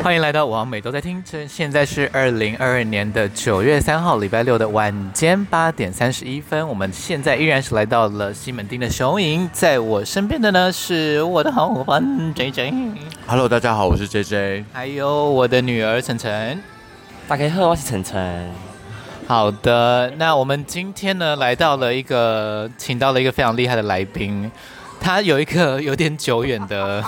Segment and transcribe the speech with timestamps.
[0.00, 6.66] 欢迎来到王美都在听，这现在是二零二二年的九月三号礼拜六的晚间八点三十一分。
[6.66, 12.74] 我们现在依然是来到了西门町的雄营，在我身边的呢是我的好伙伴 J J。
[13.26, 14.64] Hello，大家好，我是 J J。
[14.72, 16.60] 还有我的女儿晨晨。
[17.28, 18.50] 大家好，我是晨晨。
[19.28, 24.50] 好的，那我们今天呢来到了一个，请到了一个非常厉害的来宾。
[25.00, 27.04] 他有一个有点久远的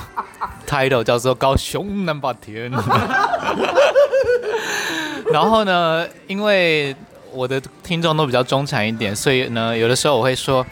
[0.65, 2.73] title，叫做高雄 Number Ten。
[5.32, 6.95] 然后呢，因为
[7.32, 10.67] 我的听众都比较中产一点，所以呢，有的时候我会说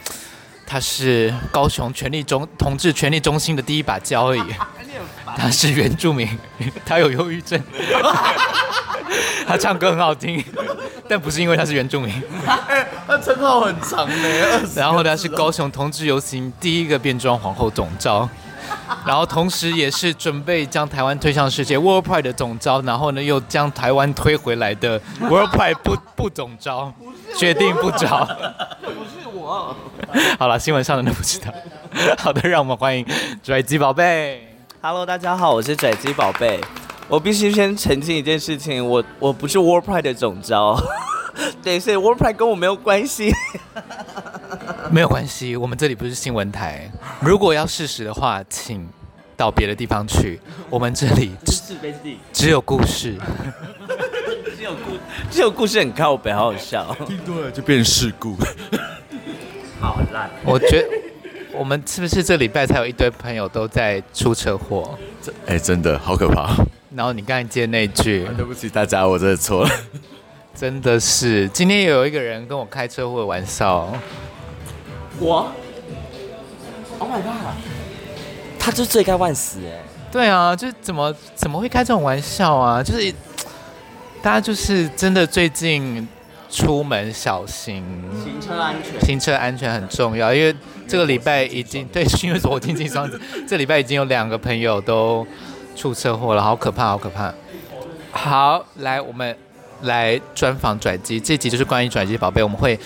[0.65, 4.43] 他是高雄权力中同志权力中心的第一把交而已。
[5.35, 6.29] 他是原住民，
[6.85, 7.59] 他有忧郁症。
[9.47, 10.43] 他唱歌很好听，
[11.09, 12.13] 但不是因为他是原住民。
[12.45, 14.61] 欸、他称号很长呢。
[14.75, 18.29] 然后他是高雄同志游行第一个变装皇后总召，
[19.05, 26.93] 然后同时也是准备将台湾推向世界 World Pride 的总招，然后呢又将台湾推回来的 World Pride 不 不总招，
[27.37, 28.25] 决定不招。
[28.81, 29.75] 不是我。
[30.39, 31.53] 好了，新闻上的都不知道。
[32.17, 33.05] 好的，让我们欢迎
[33.43, 34.55] 拽鸡宝贝。
[34.81, 36.59] Hello，大家好，我是拽鸡宝贝。
[37.09, 40.81] 我必须先澄清一件事情，我我不是 World Pride 的总招，
[41.61, 43.33] 对，所以 World Pride 跟我没有关系，
[44.93, 46.87] 没有关系，我们这里不是新闻台，
[47.19, 48.87] 如果要事实的话，请
[49.35, 51.31] 到别的地方去，我们这里
[52.31, 53.15] 只有故事，
[54.55, 54.91] 只有故
[55.31, 58.35] 只有故事很靠北，好好笑，听多了就变事故，
[59.81, 60.87] 好烂，我觉得
[61.53, 64.95] 我们是不是这礼拜才有一堆朋友都在出车祸？
[65.47, 66.55] 哎，真的好可怕。
[66.95, 69.71] 然后你刚才接那句，对不起大家，我真的错了，
[70.53, 71.49] 真的是。
[71.49, 73.91] 今天有一个人跟我开车祸的玩笑，
[75.19, 75.51] 我
[76.99, 77.55] ，Oh my god，
[78.59, 79.83] 他就罪该万死哎。
[80.11, 82.83] 对啊，就是怎么怎么会开这种玩笑啊？
[82.83, 83.13] 就是
[84.21, 86.07] 大家就是真的最近
[86.49, 87.83] 出门小心，
[88.23, 90.55] 行车安全，行车安全很重要，因为
[90.87, 95.25] 这个礼拜已经对，因为我经济双子， 这礼拜已经有两个朋友都。
[95.75, 97.33] 出车祸了，好可怕，好可怕！
[98.11, 99.35] 好，来，我们
[99.81, 102.79] 来专访转机，这集就是关于转机宝贝，我们会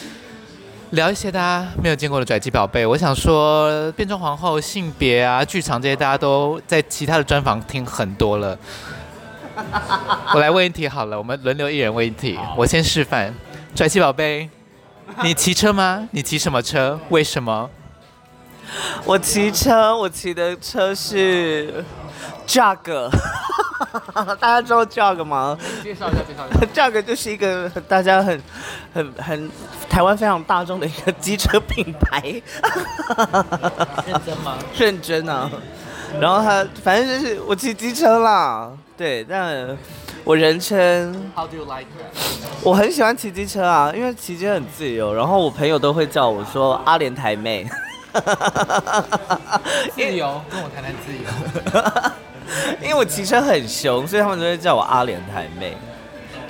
[0.92, 2.86] 聊一些大家没有见过的拽鸡宝贝。
[2.86, 8.58] 我想说，变装皇后、性别啊、剧场这些，大家都在其他的专访听很多了。
[10.34, 12.40] 我来问一题好了，我们轮流一人问一题。
[12.56, 13.34] 我先示范，
[13.75, 14.50] 拽鸡宝贝，
[15.24, 16.08] 你骑车吗？
[16.12, 16.98] 你骑什么车？
[17.09, 17.69] 为什么？
[19.04, 21.84] 我骑车，我骑的车是。
[22.48, 23.09] Jog，
[24.39, 25.57] 大家知道 Jog 吗？
[25.83, 26.89] 介绍一下，介绍一下。
[26.89, 28.41] Jog 就是一个大家很、
[28.93, 29.51] 很、很
[29.89, 32.21] 台湾非常大众的一个机车品牌。
[34.05, 34.57] 认真吗？
[34.77, 35.49] 认真啊。
[36.19, 39.77] 然后他反正就是我骑机车啦，对，但
[40.23, 41.31] 我人称。
[41.35, 41.85] How do you like？
[42.63, 45.13] 我很喜欢骑机车啊，因为骑车很自由。
[45.13, 47.67] 然后我朋友都会叫我说阿莲台妹。
[49.94, 52.11] 自由，跟我谈谈自由。
[52.81, 55.78] 因为我骑车很凶，所以他们都会叫我阿莲台妹。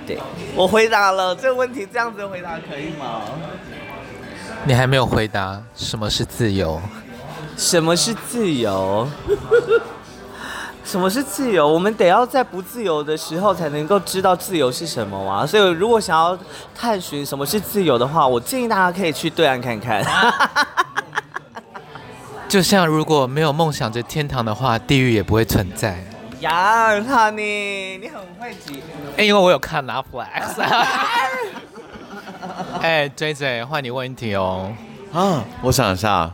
[0.06, 0.18] 对，
[0.56, 3.22] 我回答了这个问题，这样子回答可以吗？
[4.64, 6.82] 你还没有回答什么是自由？
[7.58, 9.08] 什么是自由？
[10.84, 11.68] 什么是自由？
[11.68, 15.46] 我们得要在不自由的时候才能够知道自由是什么啊！
[15.46, 16.38] 所以如果想要
[16.74, 20.02] 探寻什么是自由的话，我建议大家可以去对岸看看。
[22.48, 26.02] 就像如果没有梦想着天堂的话，地狱也不会存在。
[26.40, 28.82] 呀，哈尼，你很会挤。
[29.18, 30.62] 哎，因为我有看 Netflix。
[32.82, 34.72] 哎，J J，换你问一题哦。
[35.12, 36.32] 啊，我想一下，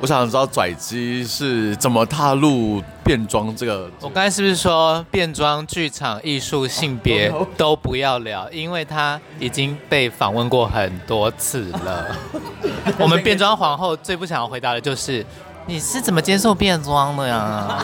[0.00, 3.90] 我想知道拽机是怎么踏入变装这个。
[4.00, 8.50] 我刚才是不是说变装剧场艺术性别都不要聊？
[8.50, 12.16] 因为他已经被访问过很多次了。
[12.98, 15.24] 我们变装皇后最不想要回答的就是，
[15.66, 17.78] 你是怎么接受变装的呀？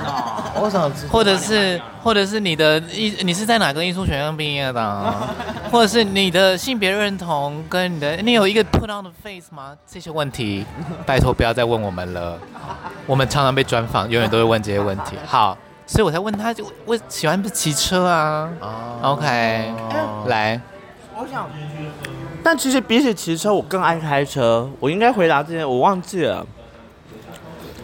[0.61, 5.15] 我想知，或者是，或者是你的艺，你是在哪个艺术学院毕业的？
[5.71, 9.77] 或者是你的性别认同跟你的，你有一个 put on the face 吗？
[9.87, 10.67] 这些问题，
[11.07, 12.37] 拜托不要再问我们了。
[13.07, 15.17] 我们常常被专访，永远都会问这些问题。
[15.25, 15.57] 好，
[15.87, 18.49] 所以我才问他，就我喜欢不是骑车啊
[19.03, 19.73] ？OK，
[20.27, 20.61] 来，
[21.17, 21.49] 我想。
[22.43, 24.69] 但其实比起骑车，我更爱开车。
[24.81, 26.45] 我应该回答这些，我忘记了。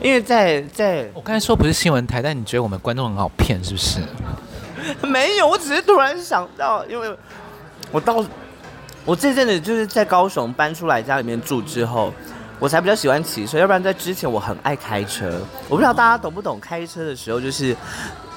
[0.04, 4.00] 因为在在，我刚才说不是新闻台，但你觉得我们观众很好骗，是不是？
[5.00, 7.16] 没有，我只是突然想到，因为
[7.90, 8.22] 我到
[9.06, 12.12] 我这阵子就是在高雄搬出来家里面住之后，
[12.58, 13.56] 我才比较喜欢骑车。
[13.58, 15.40] 要不然在之前我很爱开车。
[15.70, 17.74] 我不知道大家懂不懂开车的时候，就是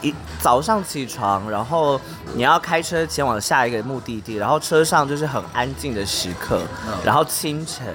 [0.01, 1.99] 一早上起床，然后
[2.33, 6.61] 你要开车前往下一个目的地，然后车上就是很安静的时刻，
[7.03, 7.93] 然后清晨，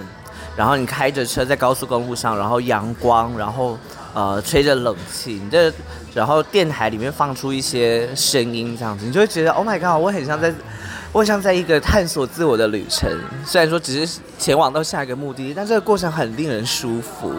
[0.57, 3.79] 然后你开着车在高速公路上，然后阳光，然后
[4.15, 5.73] 呃吹着冷气，你这
[6.15, 10.53] 然后电台里面放出一些声音，这样子，你就会觉得 Oh my God，我很像在，
[11.13, 13.11] 我很像在一个探索自我的旅程。
[13.47, 17.35] 虽然说只是前往到下一个目的地，但这个过程很令人舒服。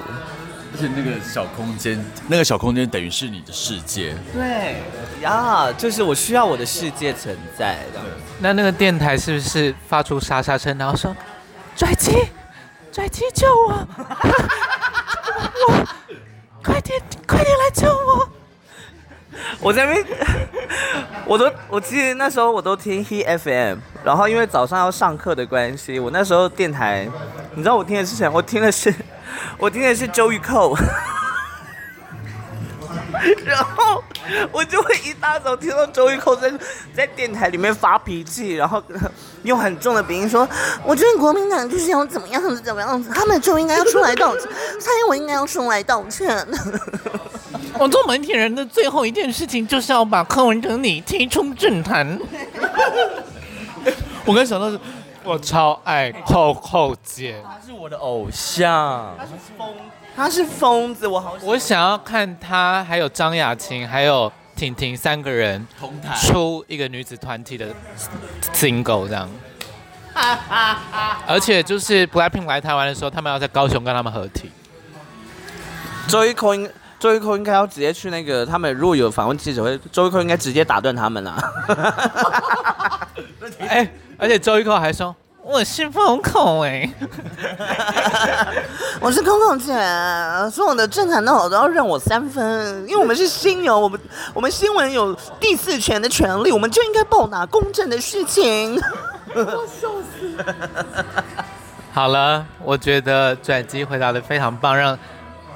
[0.75, 4.15] 而且那个小空间，那个小空间等于是你的世界。
[4.33, 4.77] 对
[5.21, 7.99] 呀，就是我需要我的世界存在的。
[8.39, 11.15] 那那个电台是不是发出沙沙声，然后说
[11.77, 12.11] ：“拽鸡，
[12.93, 13.87] 拽机救我！
[15.67, 15.73] 我
[16.63, 18.29] 快点，快点来救我！”
[19.59, 20.05] 我在那边，
[21.25, 27.09] 我都我记得那时候我都听 He FM，然后因为早上要上课的关系，我那时候电台，
[27.55, 28.29] 你知道我听的是谁？
[28.29, 28.93] 我听的是。
[29.57, 30.77] 我听的是周玉蔻，
[33.45, 34.03] 然后
[34.51, 36.51] 我就会一大早听到周玉蔻在
[36.95, 38.81] 在电台里面发脾气，然后
[39.43, 40.47] 用很重的鼻音说
[40.83, 44.47] ：“我觉得国民党就是要怎么样子怎么样子，他们就应该要出来道歉，
[44.79, 46.35] 蔡英文应该要出来道歉。
[47.79, 52.19] ”我做媒体人的最后一件事情就是要把柯文哲你踢出政坛。
[54.25, 54.79] 我刚想到是。
[55.25, 59.73] 我超爱扣扣姐，她是我的偶像，她是疯，
[60.15, 67.67] 他是疯子，我好我想要看他还有张雅琴还有婷婷三个人同台出一个女子团体的
[68.53, 69.29] single 这样，
[71.27, 74.51] 而且就是 Blackpink 来台湾的时候，他们要在高雄跟他们合体。
[76.07, 76.69] 周一蔻应
[76.99, 81.43] 周一蔻应该要直接去那个，他们如果有访问记者会，周一蔻应该直接打断他们啊。
[83.67, 83.89] 哎。
[84.15, 85.13] 而且周一蔻还说
[85.45, 86.89] ：“我是风控哎，
[89.01, 89.73] 我是空空姐，
[90.49, 93.99] 所有的政坛的我都要认我三分，因为我们是新闻，我们
[94.33, 98.81] 我们新闻有第四权的权利，我们就应该报答公正的事情。”
[99.35, 100.33] 我笑死！
[101.91, 104.97] 好了，我觉得转机回答的非常棒，让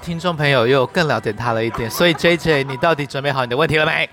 [0.02, 1.90] 听众朋友又更了解他了一点。
[1.90, 4.10] 所以 JJ，你到底准备好你的问题了没？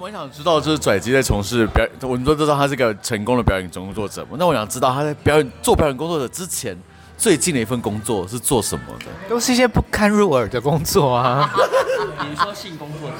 [0.00, 4.30] 我想知道，就是拽鸡在从事表演，我们都知道他是个成功的表演工作者嘛。
[4.38, 6.74] 那我想知道他在表演做表演工作者之前，
[7.18, 9.06] 最近的一份工作是做什么的？
[9.28, 11.50] 都是一些不堪入耳的工作啊，
[12.18, 13.16] 比如说性工作者。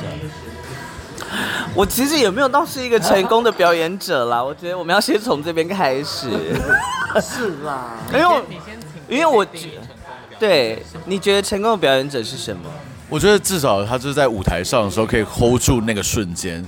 [1.74, 4.42] 我其实也没有到是一个成功的表演者啦。
[4.42, 6.30] 我觉得我们要先从这边开始。
[7.20, 8.42] 是啦，因为
[9.06, 12.62] 因为我觉得，对，你觉得成功的表演者是什么？
[13.10, 16.64] 我觉得至少他就是在舞台上的时候可以 hold 住那个瞬间，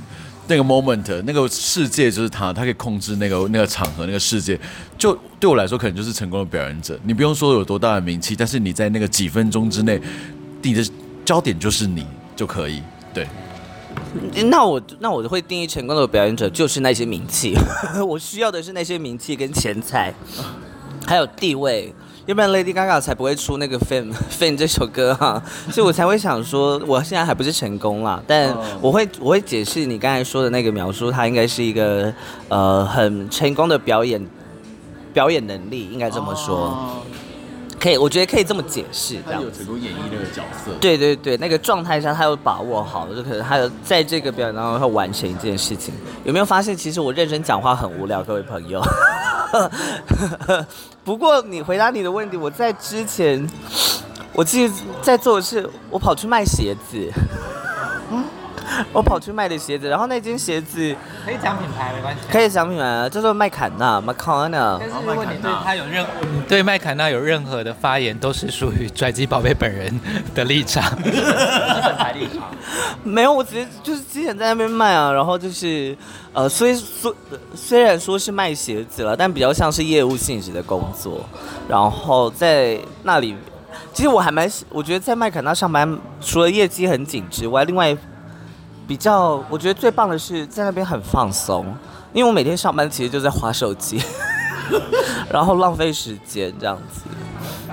[0.49, 4.59] 那个 moment，那个世界就是他，他可以控制那个那个场合，那个世界。
[4.99, 6.99] 就对我来说，可能就是成功的表演者。
[7.05, 10.03] 你不用说有多大的名气，但是你在那个几分钟之内，
[10.63, 10.85] 你的
[11.25, 12.05] 焦点就是你
[12.35, 12.83] 就可以。
[13.15, 13.25] 对。
[14.47, 17.55] 那我那我会定义成功的表演者就是那些名气，
[18.05, 20.13] 我需要的是那些名气跟钱财，
[21.07, 21.95] 还有地位。
[22.27, 25.43] 要不然 Lady Gaga 才不会出那个 Fame Fame 这首歌哈、啊，
[25.73, 32.13] 所以我才会想说，我现在还不是成功啦，但我会我会解释你刚才说的那个描述，它应该是一个
[32.49, 34.25] 呃很成功的表演
[35.13, 37.03] 表演能力，应该这么说，
[37.83, 45.93] 可以，我觉得可以这么解释，这样有成功演绎那个角色，对对对，那个状态下他有把握好，就可能他有在这个表演当中他完成一件事情。
[46.23, 48.81] 有没有发现，其实我认真讲话很无聊，各位朋友？
[51.03, 53.45] 不过你回答你的问题，我在之前，
[54.33, 57.11] 我记得在做的是，我跑去卖鞋子。
[58.93, 64.79] 我跑去卖的鞋子，然后那间鞋子可以讲品牌没关系，可以讲品牌啊，叫做麦坎纳 （Macarna）。
[64.79, 66.05] 但是如果你对他有任
[66.35, 70.01] 你对麦坎纳有任何的发言，都是属于拽鸡宝贝本人
[70.35, 70.83] 的立场。
[71.03, 72.51] 基本台立场。
[73.03, 75.97] 没有，我只是就是之前在那边卖啊，然后就是
[76.33, 77.13] 呃，虽虽
[77.55, 81.25] 虽然说是卖鞋子了，但比较像是业务性质的工作。
[81.69, 83.37] 然后在那里，
[83.93, 87.97] 其实我还蛮，我觉得在麦坎纳上班，除了业绩很紧之外，另外。
[88.93, 91.65] 比较，我觉得最棒的是在那边很放松，
[92.13, 93.99] 因为我每天上班其实就在划手机，
[95.33, 97.01] 然后浪费时间这样子。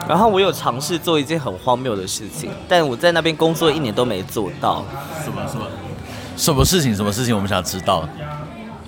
[0.07, 4.85] 然后我有尝试做一件很荒谬的事情，但我在那边工作一年都没做到。
[5.21, 5.67] 什么什么？
[6.37, 6.95] 什么事情？
[6.95, 7.35] 什么事情？
[7.35, 8.07] 我们想知道。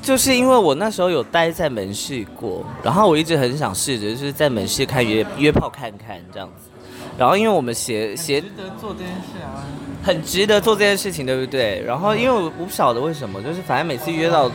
[0.02, 6.70] 就是因为我那时候有待在门市过，然后我一直很想试着就是在门市看约约炮看看这样子。
[7.18, 8.40] 然后因为我们鞋鞋。
[8.40, 9.68] 值得做这件事啊。
[10.04, 11.82] 很值得做这件事情，对不对？
[11.86, 14.50] 然后因为我不晓得为什么，就是反正每次约到，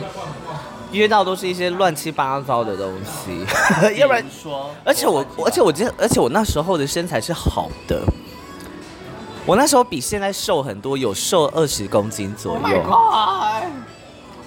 [0.91, 3.45] 约到都是一些乱七八糟的东西，
[3.99, 8.01] 要不然说，而且我，而且我而且我那时候的身材是好的，
[9.45, 13.63] 我那时候比现在瘦很多，有瘦二十公斤左右，oh、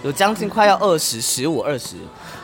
[0.03, 1.97] 有将近快要二十，十五二十。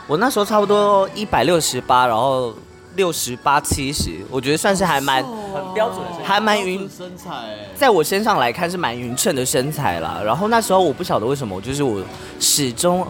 [0.07, 2.53] 我那时候差不多一百六十八，然后
[2.97, 7.31] 六十八七十，我觉得算是还蛮、哦、很标准的，还蛮匀身材。
[7.75, 10.21] 在我身上来看是蛮匀称的身材啦。
[10.25, 12.03] 然后那时候我不晓得为什么，就是我
[12.39, 13.07] 始终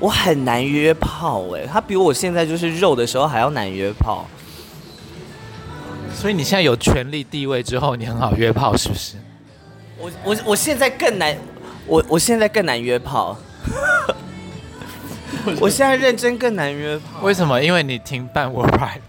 [0.00, 4.26] 我很难约炮哎，他比我现在就是肉的时候还要难约炮。
[6.12, 9.16] 所以你现在有权力地位之后，你很好约炮是不是？
[9.98, 11.36] 我我我现在更难，
[11.86, 13.36] 我我现在更难约炮。
[15.60, 17.20] 我现在认真更难约炮。
[17.22, 17.62] 为什么？
[17.62, 19.00] 因为你停办 Pride。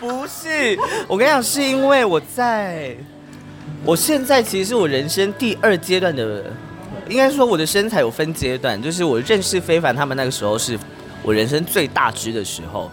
[0.00, 2.94] 不是，我跟你讲，是因为我在，
[3.84, 6.44] 我现在其实是我人生第二阶段的，
[7.08, 10.78] 应该说我的身材有分阶段，就是我认识非凡他们那个时候是
[11.22, 12.90] 我人生最大只的时候。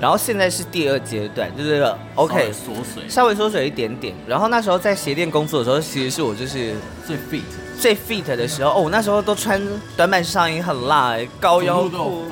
[0.00, 4.14] 然后现在是第二阶段，就是 OK 缩水，稍微缩水一点点。
[4.26, 6.74] 然后那时候在鞋店工作的时候，其实是我就是
[7.06, 7.42] 最 fit
[7.78, 8.70] 最 fit 的时候。
[8.70, 9.60] 哦，我那时候都穿
[9.98, 12.24] 短版上衣，很辣，高腰裤。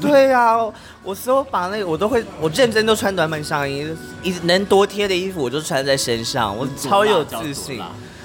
[0.00, 0.72] 对呀、啊，
[1.02, 3.86] 我所有把那个我都会，我认真都穿短版上衣，
[4.22, 7.82] 一能多贴的衣服我就穿在身上，我超有自信。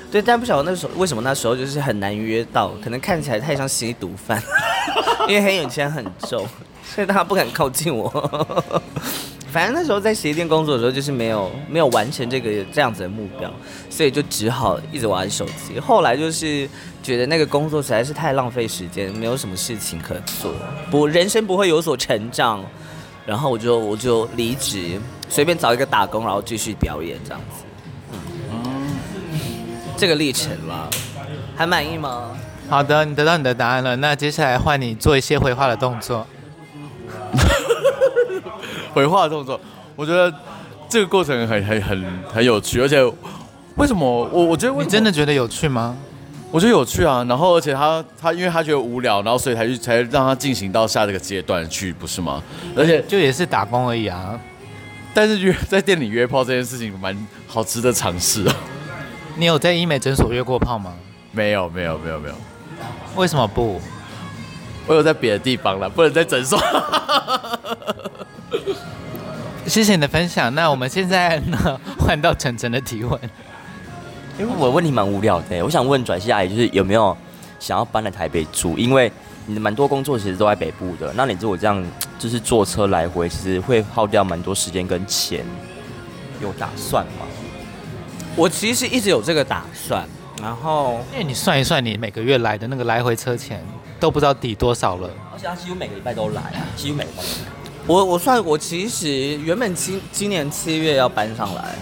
[0.10, 4.42] 对，但不晓得那时候为什么那时候就是很难约到，可能看起来太像吸毒犯，
[5.28, 6.48] 因为黑眼圈很重。
[6.94, 8.10] 所以大家不敢靠近我。
[9.51, 13.50] 反正那时候在鞋店工作的时候，就是没有没有完成这个这样子的目标，
[13.89, 15.80] 所以就只好一直玩手机。
[15.80, 16.70] 后来就是
[17.01, 20.51] 觉得那个工作实在是太浪费时间，没有什么事情可做，
[20.92, 22.63] 不人生不会有所成长。
[23.25, 25.00] 然后我就我就离职，
[25.30, 27.63] 随便找一个打工，然后继续表演这样子。
[28.51, 28.88] 嗯，
[29.98, 30.88] 这个历程啦，
[31.56, 32.38] 还满意吗？
[32.70, 33.96] 好的，你得到你的答案了。
[33.96, 36.27] 那接下来换你做一些回话的动作。
[38.94, 39.60] 回话的动作，
[39.96, 40.34] 我觉得
[40.88, 43.04] 这个过程很很很很有趣，而且
[43.75, 45.96] 为什么我我觉得你真的觉得有趣吗？
[46.51, 52.42] 我觉得有趣啊，然后而且他他因为他觉得无聊，然后所以才去才让他进行到下这个阶段去，不是吗？
[52.75, 54.39] 而且就也是打工而已啊，
[55.13, 58.56] 但是约在店里约炮这件事情蛮好值得尝试啊。
[59.36, 60.94] 你有在医美诊所约过炮吗？
[61.34, 62.36] 没有没有没有没有，
[63.18, 63.82] 为什么不？
[64.88, 66.60] 我有在别的地方了，不能在诊所。
[69.65, 70.54] 谢谢你的分享。
[70.54, 71.58] 那我们现在呢，
[71.98, 73.20] 换到晨晨的提问。
[74.38, 77.18] 因为我问题蛮无聊的，我想问转系阿姨，就是有没有
[77.60, 78.77] 想要搬来台北住？
[78.77, 79.12] 因为
[79.48, 81.84] 你的蛮多工作其实都在北部的，那你如果这样
[82.20, 85.44] 就是坐车来回，其实会耗掉蛮多时间跟钱。
[86.42, 87.25] 有打算吗？
[88.36, 90.06] 我其实一直有这个打算，
[90.42, 93.63] 然后因为你算一算，你每个月来的那个来回车钱。
[94.00, 97.52] 都不知道抵多少了，而且他几乎每个礼拜都来啊，几乎每个礼拜都来。
[97.88, 99.08] 我我算我其实
[99.44, 101.75] 原本今今年七月要搬上来，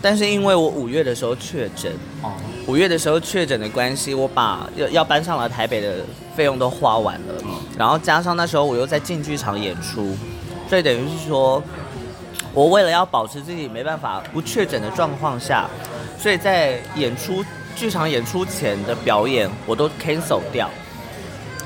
[0.00, 1.92] 但是因为我五月的时候确诊，
[2.22, 2.32] 哦，
[2.66, 5.96] 五月的时候确诊的关系，我把要要搬上来台北的
[6.36, 7.34] 费用都花完了，
[7.76, 10.16] 然后加上那时候我又在进剧场演出，
[10.68, 11.62] 所以等于是说，
[12.54, 15.68] 我为了要保持自己没办法不确诊的状况下，
[16.18, 17.44] 所以在演出
[17.74, 20.70] 剧场演出前的表演我都 cancel 掉。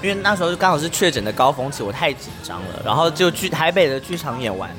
[0.03, 4.71] 因为那时候刚好是确诊的高峰期，我太紧张了，然后就去台北的剧场演完，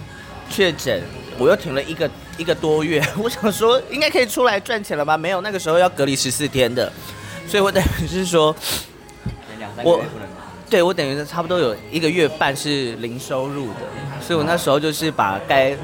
[0.50, 1.02] 确诊，
[1.40, 3.04] 我又停了一个一个多月。
[3.18, 5.18] 我想说应该可以出来赚钱了吧？
[5.18, 6.92] 没有，那个时候要隔离十四天的，
[7.48, 8.56] 所以我等于是说，
[9.84, 10.02] 我
[10.70, 13.82] 对我等于是差不多有一个月半是零收入的，
[14.22, 15.76] 所以我那时候就是把该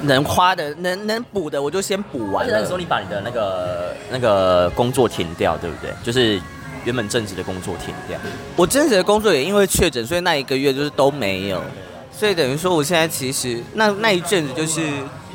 [0.00, 2.60] 能花的、能能补的，我就先补完了。
[2.60, 5.92] 那时候你把你的那个那个工作停掉，对不对？
[6.02, 6.40] 就是。
[6.84, 8.18] 原本正职的工作停掉，
[8.56, 11.62] 我正职的工作也因为确诊，所以那一个月就是都没有，
[12.10, 14.80] 所以等于说我现在其实那那一阵子就是，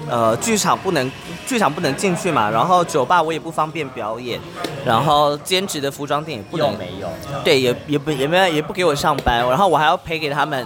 [0.10, 1.12] 呃，剧场不能
[1.46, 4.40] 剧场不能进去嘛，然后酒吧我也不方便表演，
[4.86, 7.10] 然后兼职的服装店也不能没有，
[7.44, 10.66] 对，也也不也没有也不给我上班，然后我还要赔给他们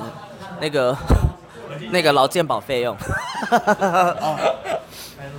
[0.60, 0.98] 那个
[1.92, 2.98] 那个劳健保费用。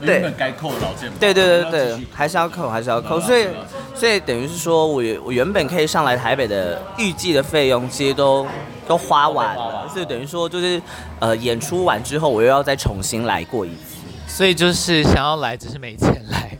[0.05, 1.17] 对，该扣的劳健保。
[1.21, 3.21] 对对对对，还是要扣，还是要扣。
[3.21, 3.47] 所以，
[3.95, 8.47] 所以等于是说我我原本可以上来台北的预计的费用，其实都
[8.87, 9.89] 都花完了。
[9.89, 10.81] 所以等于说就是，
[11.21, 13.97] 呃，演出完之后，我又要再重新来过一次。
[14.27, 16.59] 所以就是想要来，只是没钱来。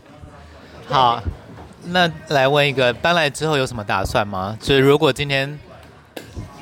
[0.87, 1.21] 好，
[1.85, 4.57] 那来问一个，搬来之后有什么打算吗？
[4.61, 5.59] 就是如果今天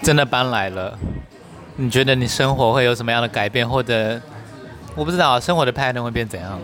[0.02, 0.98] 真的搬来了，
[1.76, 4.20] 你觉得你生活会有什么样的改变，或者？
[4.94, 6.60] 我不知道生活的 pattern 会变怎样。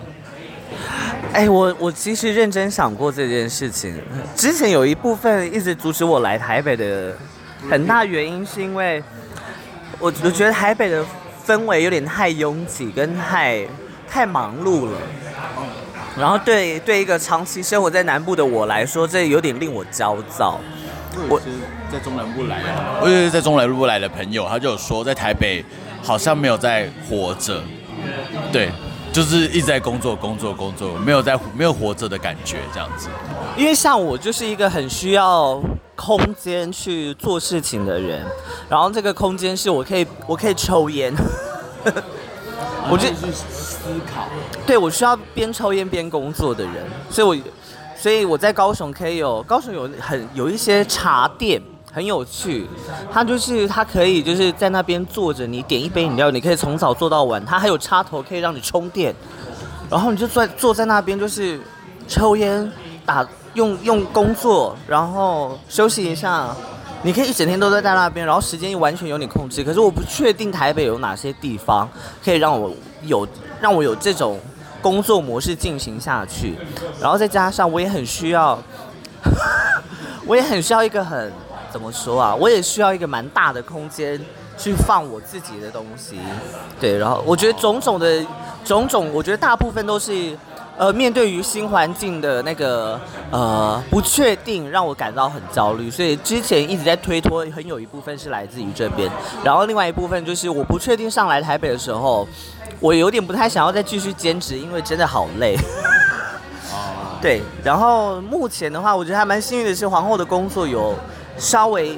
[1.33, 3.99] 哎，我我其实认真想过这件事情。
[4.35, 7.15] 之前有一部分一直阻止我来台北的
[7.69, 9.03] 很大原因，是因为
[9.99, 11.03] 我我觉得台北的
[11.45, 13.65] 氛围有点太拥挤，跟太
[14.09, 14.97] 太忙碌了。
[16.17, 20.59] 然后对对一个长期生活在南部的我来说，这有点令我焦躁。
[21.29, 21.45] 我是
[21.91, 22.65] 在中南部来的，
[23.01, 25.63] 我也是在中南部来的朋友，他就有说在台北
[26.01, 27.61] 好像没有在活着，
[28.51, 28.69] 对，
[29.17, 33.09] 就是一直在工作工作工作，没有在没有活着的感觉这样子。
[33.57, 35.59] 因为像我就是一个很需要
[35.95, 38.23] 空间去做事情的人，
[38.69, 41.11] 然后这个空间是我可以我可以抽烟，
[42.91, 44.27] 我就去思考，
[44.67, 46.73] 对，我需要边抽烟边工作的人，
[47.09, 47.49] 所以我。
[47.99, 51.59] 所以我在高雄可以有高雄有很有一些茶店
[51.97, 52.67] 很有趣，
[53.11, 59.11] 它就是它可以就是在那边坐着，你点一杯饮料，你可以从早坐到晚，它还有插头可以让你充电，
[59.89, 61.59] 然后你就坐坐在那边就是
[62.07, 62.71] 抽烟
[63.03, 66.55] 打用用工作，然后休息一下，
[67.01, 69.63] 你可以一整天都在在那边，然后时间又完全由你控制。
[69.63, 71.89] 可是我不确定台北有哪些地方
[72.23, 73.27] 可以让我有
[73.59, 74.39] 让我有这种。
[74.79, 76.55] 工作模式进行下去，
[77.01, 78.57] 然后再加上我也很需要，
[80.27, 81.33] 我也很需要一个很
[81.71, 82.35] 怎么说啊？
[82.35, 84.19] 我也需要一个蛮大的空间
[84.57, 86.19] 去放我自己的东西。
[86.79, 88.25] 对，然后我觉得种种的
[88.63, 90.37] 种种，我觉得大部分都是
[90.77, 92.99] 呃面对于新环境的那个
[93.31, 95.89] 呃不确定，让我感到很焦虑。
[95.89, 99.09] 所以之前一直在推脱，很有一部分是来自于这边，
[99.43, 102.27] 然后另外一部分就是我不确定上来台北的时候。
[102.79, 105.57] 我有点不太想要再继续兼职，因为真的好累。
[106.71, 107.17] 哦。
[107.19, 110.93] 对，然后目前的话，我觉得还蛮幸运的是，皇后的工作有
[111.37, 111.97] 稍微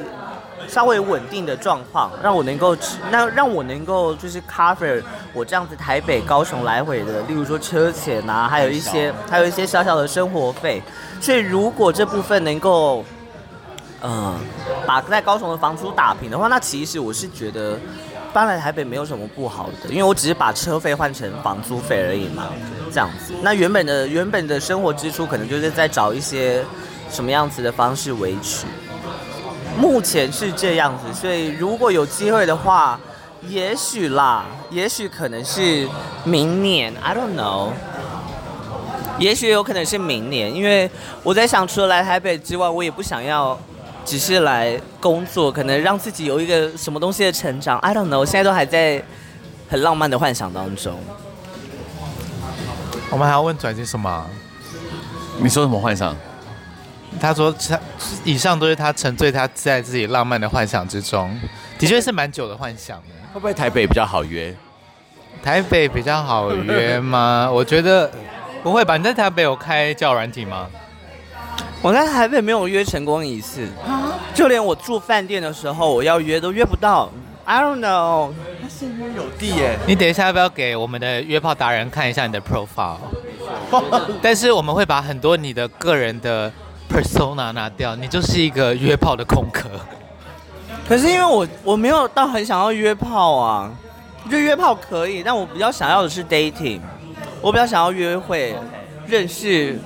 [0.68, 2.76] 稍微稳定的状况，让我能够
[3.12, 5.02] 那让我能够就是 cover
[5.34, 10.82] 我这样子台北高雄来回的，例如说车钱啊，还有一些还有一些小小的生活费。
[11.22, 13.04] 所以如果这部分能够
[14.02, 14.36] 嗯
[14.86, 17.78] 把在高雄的房租打平的话，那其实我是觉得。
[18.32, 22.50] 搬来台北没有什么不好的，因为我只是把车费换成房租费而已嘛，
[22.92, 23.34] 这样子。
[23.42, 26.64] 那原本的原本的生活支出可能就是在找一些
[27.10, 28.68] 什么样子的方式维持。
[29.78, 33.00] 目前是这样子，所以如果有机会的话，
[33.48, 35.88] 也许啦，也许可能是
[36.24, 37.70] 明年，I don't know。
[39.18, 40.90] 也许有可能是明年，因为
[41.24, 43.58] 我在想，除了来台北之外，我也不想要。
[44.06, 47.78] 只是来工作，可能让自己有一个什么东西的成长。
[47.80, 49.04] I don't know，我现在都还在
[49.70, 50.98] 很浪漫的幻想当中。
[53.12, 54.26] 我们还要问转机什么？
[55.38, 56.16] 你说什么幻想？
[57.20, 57.80] 他说他
[58.24, 61.40] 以上都是他沉醉他在自己浪漫的幻想之中，
[61.78, 63.16] 的确是蛮久的幻想的。
[63.34, 64.56] 会不会台北比较好约？
[65.44, 67.50] 台北比较好约吗？
[67.54, 68.12] 我觉得
[68.62, 68.98] 不会吧。
[68.98, 70.68] 你在台北有开交友软体吗？
[71.82, 73.66] 我在台北没有约成功一次，
[74.34, 77.10] 就连我住饭店的时候，我要约都约不到。
[77.46, 79.80] I don't know，他是约有地耶。
[79.88, 82.98] 你等一下要不要给我们的约炮达人看一下你的 profile？
[84.22, 86.52] 但是我们会把很多你的个人的
[86.90, 89.70] persona 拿掉，你就是一个约炮的空壳。
[90.88, 93.72] 可是因为我我没有到很想要约炮啊，
[94.30, 96.80] 就约炮可以，但我比较想要的是 dating，
[97.42, 98.56] 我比较想要约会
[99.08, 99.80] 认识。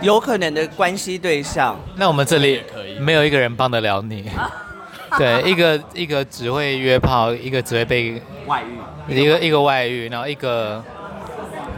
[0.00, 4.28] 有可能的关系对象，那我们这里也可以没有一个人帮得了你。
[5.16, 8.64] 对，一个一个只会约炮，一个只会被外
[9.08, 10.82] 遇，一个一个外遇，然后一个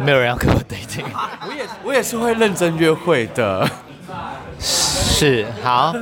[0.00, 1.04] 没有人要跟我 dating。
[1.46, 3.68] 我也我也是会认真约会的。
[5.14, 5.92] 是，好。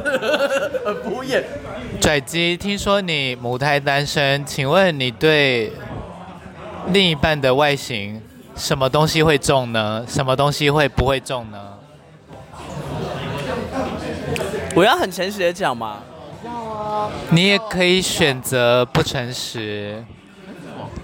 [1.04, 1.42] 敷衍。
[2.00, 5.70] 拽鸡，听说你母胎单身，请问你对
[6.88, 8.22] 另一半的外形，
[8.56, 10.02] 什么东西会重呢？
[10.08, 11.58] 什么东西会不会重呢？
[14.74, 15.98] 我要很诚实的讲吗？
[16.42, 17.10] 要啊。
[17.28, 20.02] 你也可以选择不诚实，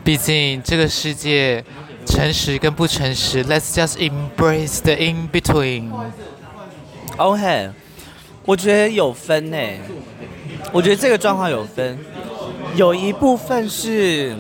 [0.02, 1.62] 毕竟这个世界，
[2.06, 5.90] 诚实跟不诚实，Let's just embrace the in between。
[7.18, 7.70] OK，
[8.48, 9.58] 我觉得有分呢。
[10.72, 11.98] 我觉得这个状况有分，
[12.76, 14.34] 有一部分是，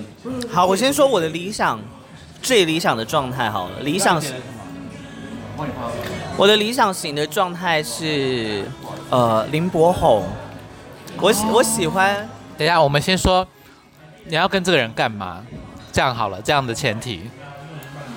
[0.50, 1.78] 好，我先说我的理想，
[2.40, 4.32] 最理想的状态好了，理想型。
[6.38, 8.64] 我的理想型的状态是。
[9.10, 10.22] 呃，林柏宏，
[11.18, 12.28] 我喜我喜欢。
[12.58, 13.46] 等一下，我们先说，
[14.24, 15.42] 你要跟这个人干嘛？
[15.92, 17.22] 这样好了，这样的前提。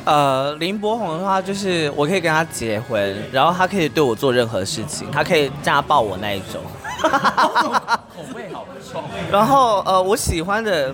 [0.06, 6.62] 呃，林柏宏的话，就是我可以跟他结婚，然后他可以对我做任何事情，他可以家暴我那一种。
[7.02, 9.04] 口味好重。
[9.32, 10.94] 然后呃，我喜欢的，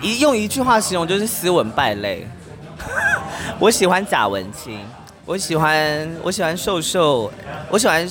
[0.00, 2.26] 一用一句话形容就是斯文败类。
[3.58, 4.80] 我喜欢贾文清，
[5.24, 7.30] 我喜欢我喜欢瘦瘦，
[7.70, 8.08] 我喜欢。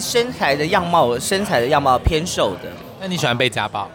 [0.00, 2.68] 身材的样貌，身材的样貌偏瘦的。
[3.00, 3.90] 那你喜欢被家暴？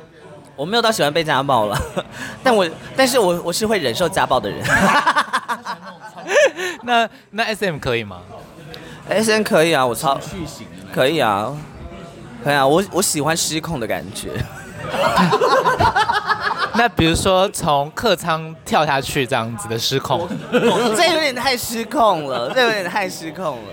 [0.54, 1.82] 我没有到喜欢被家暴了，
[2.44, 4.60] 但我，但是我我是会忍受家暴的人。
[6.84, 8.22] 那那 S M 可以吗
[9.10, 11.52] ？S M 可以啊，我超去型的可以啊，
[12.44, 14.32] 可以啊，我我喜欢失控的感觉。
[16.76, 23.70] 那比如说从客舱跳下去这样子的失控， 这有点太失控了，这有点太失控了。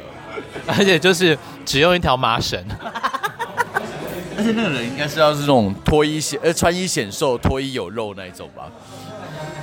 [0.67, 2.63] 而且就是只用一条麻绳。
[4.37, 8.71] 而且那个人应该是要是那种脱衣显呃穿衣显瘦脱衣有肉那一种吧？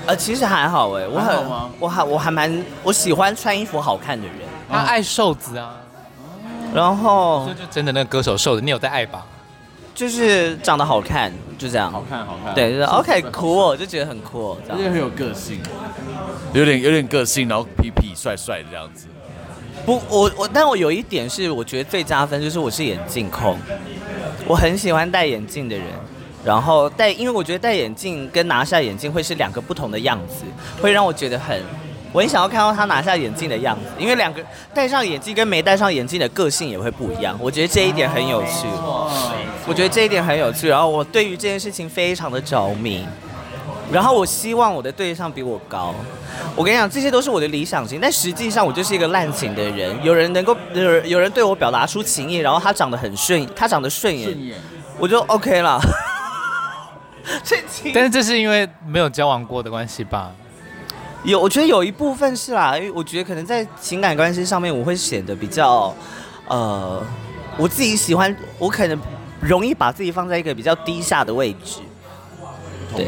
[0.07, 4.35] 呃，其实还好哎，我很还好吗我还我还蛮我喜欢穿衣服好看的人。
[4.69, 5.75] 他爱瘦子啊，
[6.73, 9.25] 然后就就真的那个歌手瘦子，你有在爱吧？
[9.93, 11.91] 就是长得好看，就这样。
[11.91, 14.77] 好看好看，对，就是 OK 酷，我就觉得很酷，这样。
[14.77, 15.59] 而且很有个性，
[16.53, 19.07] 有点有点个性，然后痞痞帅帅的这样子。
[19.85, 23.57] 不，我我，但我有一点是我觉得最加分，就是我是眼镜控，
[24.45, 25.85] 我很喜欢戴眼镜的人。
[26.45, 30.43] 然后戴，因为我觉得戴眼镜跟拿下眼镜会是两个不同的样子，
[30.81, 31.61] 会让我觉得很，
[32.13, 34.41] 我很想要看到他拿下眼镜的样子，因为两个
[34.73, 37.37] 戴上眼镜跟没戴上眼镜的个性也会不一样。
[37.41, 38.67] 我觉得这一点很有趣，
[39.67, 40.69] 我觉得这一点很有趣。
[40.69, 43.05] 然后我对于这件事情非常的着迷，
[43.91, 45.93] 然后我希望我的对象比我高。
[46.55, 49.93] 我跟你讲，这些都是我的理想型，但实际上我就是一个滥情的人。
[50.03, 54.55] 有人能够有有人对我表达出情意，然后他长得很顺，他长得顺眼，
[54.99, 55.79] 我就 OK 了。
[57.93, 60.31] 但是这是因为没有交往过的关系吧？
[61.23, 65.93] 有，我觉得有一部分是啦，因为我觉得可能在情感关系上面，我会显得比较，
[66.47, 67.03] 呃，
[67.57, 68.97] 我自己喜欢，我可能
[69.41, 71.81] 容易把自己放在一个比较低下的位置。
[72.95, 73.07] 对，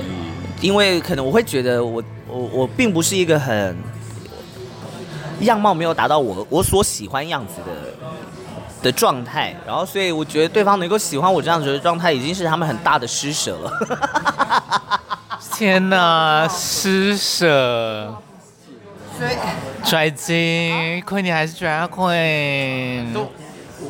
[0.59, 3.77] 因为可能我会觉得我我我并不是一个很
[5.41, 7.71] 样貌没有达到我我所喜欢样子的。
[8.81, 13.71] 的状态，然后所以我觉得对方能够喜欢我这样子的状态，已经是他们很大的施舍了。
[15.53, 18.15] 天哪，施舍！
[19.17, 19.31] 所以
[19.83, 23.11] 拽金亏你还是 drag queen。
[23.13, 23.29] 都，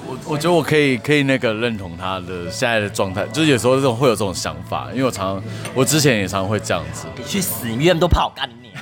[0.07, 5.43] 我我觉得我可以可以那个认同他的现在的状态，就是有时候这种会有这种想法，因为我常常
[5.75, 7.05] 我之前也常常会这样子。
[7.15, 7.67] 你去死！
[7.67, 8.73] 你那么都跑干你！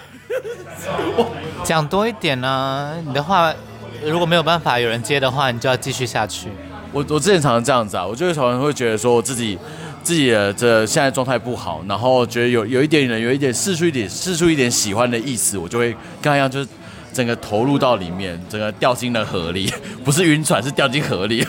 [1.65, 3.54] 讲多一点呢、啊，你的话。
[4.05, 6.49] 如果没有办法有人接的话，你就要继续下去。
[6.93, 9.57] 我我之前常常这样子啊，我就会常常会觉得说我自己
[10.01, 16.67] 自己的这现在状态不好，然后觉得有有一点人有一点试出一点试出一点喜欢的意思，我就会跟他一样，就是
[17.12, 19.71] 整个投入到里面，整个掉进了河里，
[20.05, 21.45] 不是晕船，是掉进河里。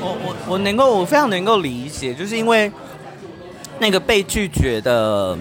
[0.00, 2.70] 我我我能够我非常能够理解，就是因为
[3.78, 5.38] 那个被拒绝的。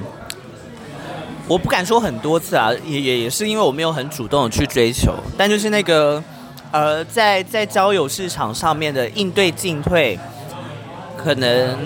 [1.47, 6.23] 我不敢说很多次啊，也也也是因为我没有很主动的去追求，但就是那个，
[6.71, 10.17] 呃，在在交友市场上面的应对进退，
[11.17, 11.77] 可能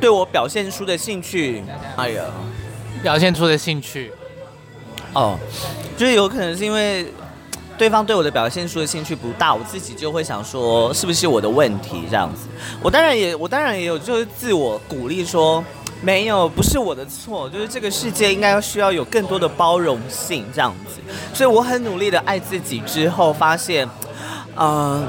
[0.00, 1.64] 对我表现出的兴趣，
[1.96, 2.22] 哎呀，
[3.02, 4.12] 表现出的兴趣，
[5.14, 5.36] 哦，
[5.96, 7.12] 就是有可能是因为
[7.76, 12.46] 对方对我的表现出的兴趣不大，我自己就会想说是不是我的问题这样子，
[12.80, 15.64] 我当然也我当然也有就是自我鼓励说。
[16.00, 21.00] 没有，不是我的错，就是这个世界应该需要有更多的包容性这样子，
[21.34, 23.84] 所以我很努力的爱自己之后，发现，
[24.56, 25.08] 嗯、呃，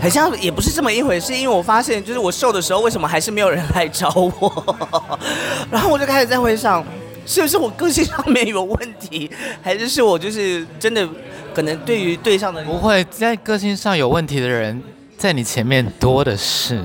[0.00, 4.08] 好像也不是这么一回事，因为我发现，就是我瘦的时候，为什么还是没有人来找
[4.40, 4.76] 我？
[5.70, 6.82] 然后我就开始在回想，
[7.26, 9.30] 是不是我个性上面有问题，
[9.62, 11.06] 还是是我就是真的
[11.54, 14.82] 可能对于对象的不会在个性上有问题的人，
[15.18, 16.82] 在你前面多的是。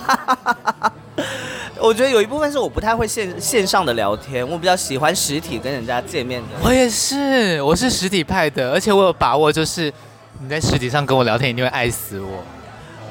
[1.80, 6.48] 我觉得有一部分是我不太会线线上的聊天，我比较喜欢实体跟人家见面的。
[6.62, 9.92] 我也是，我是实体派的，而且我有把握，就是
[10.42, 12.44] 你在实体上跟我聊天，一定会爱死我。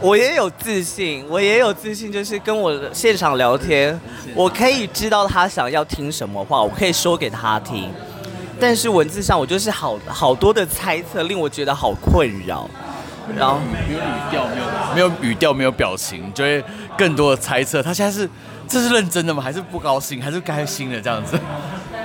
[0.01, 3.99] 我也有自信，我也有自信，就是跟我现场聊天，
[4.33, 7.91] 我可以知道他想要听什么话，我可以说给他听。
[8.61, 12.69] 但是文字上，我就是好好多的猜测，令我觉得好困扰。
[13.37, 14.65] 然后没有语调，没有
[14.95, 16.63] 没有语调，没有表情，就会
[16.97, 17.81] 更多的猜测。
[17.81, 18.29] 他现在是
[18.67, 19.41] 这是认真的吗？
[19.41, 20.21] 还是不高兴？
[20.21, 21.39] 还是开心的这样子？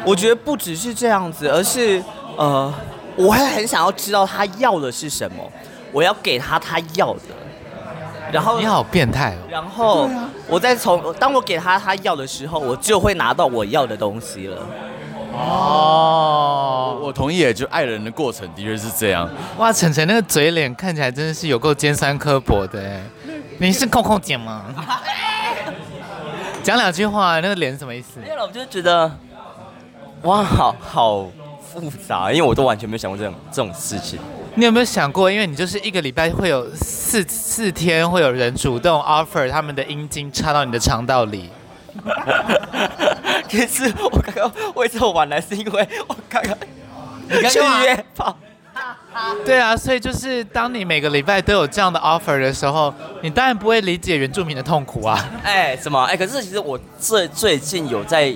[0.04, 2.02] 我觉得不只是这样子，而是
[2.36, 2.72] 呃，
[3.16, 5.50] 我还很想要知道他要的是什么，
[5.92, 7.20] 我要给他他要的。
[8.32, 9.46] 然后你好变态哦。
[9.48, 10.10] 然后
[10.48, 14.58] 我再从当我给他他要的时候，我就会拿到我要的东西了。
[15.36, 19.28] 哦，我同意，就爱人的过程的确是这样。
[19.58, 23.02] 哇，晨晨那个嘴脸看起来真的是有够尖酸刻薄的哎！
[23.58, 24.64] 你是空空姐吗？
[26.62, 28.20] 讲两句话，那个脸什么意思？
[28.20, 29.10] 没有了，我就是觉得，
[30.22, 31.24] 哇，好好
[31.60, 34.18] 复杂，因为我都完全没有想过这种这种事情。
[34.54, 41.50] 你有没有想过，因为你就是一个礼拜会有四四天会有人主动 offer 他们的阴茎插到你的肠道里？
[43.54, 46.56] 其实我刚刚为什么晚来，是因为我刚刚
[47.28, 48.36] 你刚去约炮。
[49.46, 55.30] 对啊，所以就是当你每个礼拜都有这样的 offer 的时候，你当然不会理解原住民的痛苦啊。
[55.44, 56.02] 哎，什么？
[56.04, 58.34] 哎，可是其实我最最近有在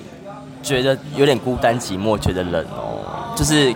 [0.63, 3.75] 觉得有点孤单寂寞，觉得冷哦，就是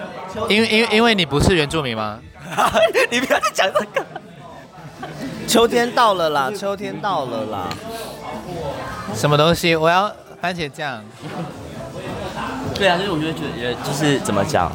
[0.49, 2.21] 因为因为因为你不是原住民吗？
[3.11, 4.07] 你不要再讲这个。
[5.49, 7.69] 秋天到了啦，秋天到了啦。
[9.15, 9.75] 什么东西？
[9.75, 10.11] 我要
[10.43, 11.01] 番茄酱。
[12.75, 14.73] 对啊，所以我觉得觉得就是怎么讲。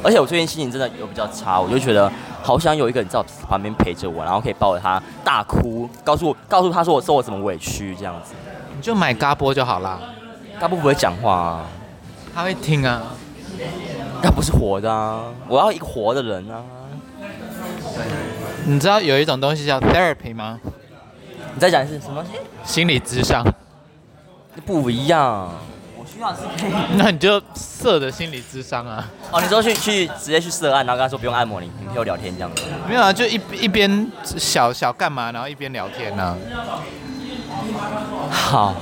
[0.00, 8.32] 而且我最近心情真的有比较差，我就觉得好想有一个人在我旁边陪着我，然后可以抱着他大哭，告诉我告诉他说我受我什么委屈这样子。
[8.76, 9.98] 你就买嘎波就好啦。
[10.60, 11.66] 嘎波不会讲话啊，
[12.32, 13.02] 他会听啊。
[14.22, 16.62] 他不是活的啊，我要一个活的人啊。
[18.66, 20.60] 你知道有一种东西叫 therapy 吗？
[21.54, 22.24] 你再讲一次什么？
[22.62, 23.44] 心理智商。
[24.60, 25.50] 不一样
[25.96, 26.34] 我需要。
[26.96, 29.08] 那你就色的心理智商啊？
[29.30, 32.62] 哦，你说去去直接去涉案，然后跟他说不用按摩，你你陪我聊天这样子？
[32.88, 36.36] 没有啊，就一一边小小干嘛，然后一边聊天呢、啊？
[38.30, 38.74] 好，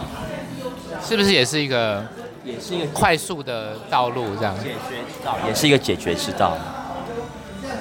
[1.02, 2.04] 是不是也是一个
[2.44, 4.54] 也是一个快速的道路这样？
[4.58, 6.56] 解决之道，也是一个解决之道。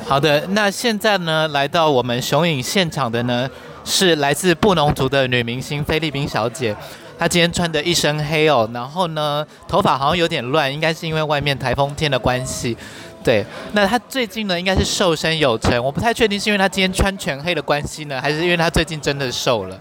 [0.08, 3.50] 好的，那现在呢，来到我们雄影现场的呢，
[3.86, 6.76] 是来自布农族的女明星菲律宾小姐。
[7.18, 12.76] 她今天穿的一身黑哦，然后呢，头发好像有点乱，应该是因为外面台风天的关系。
[13.24, 19.80] 对，那她最近呢，应该是瘦身有成，我不太确定是因为她今天穿全黑的关系呢，还是因为她最近真的瘦了。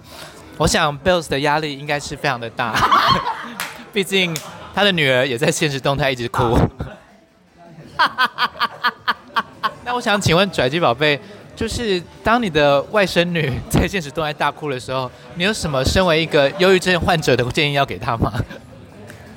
[0.59, 2.73] 我想 Bills 的压力应该是非常的大，
[3.93, 4.37] 毕竟
[4.73, 6.57] 他的女儿也在现实动态一直哭。
[9.85, 11.21] 那我想请问拽鸡宝贝。
[11.57, 18.33] 就是当你的外甥女在现实都在大哭的时候，你有什么身为一个忧郁症患者的建议要给她吗？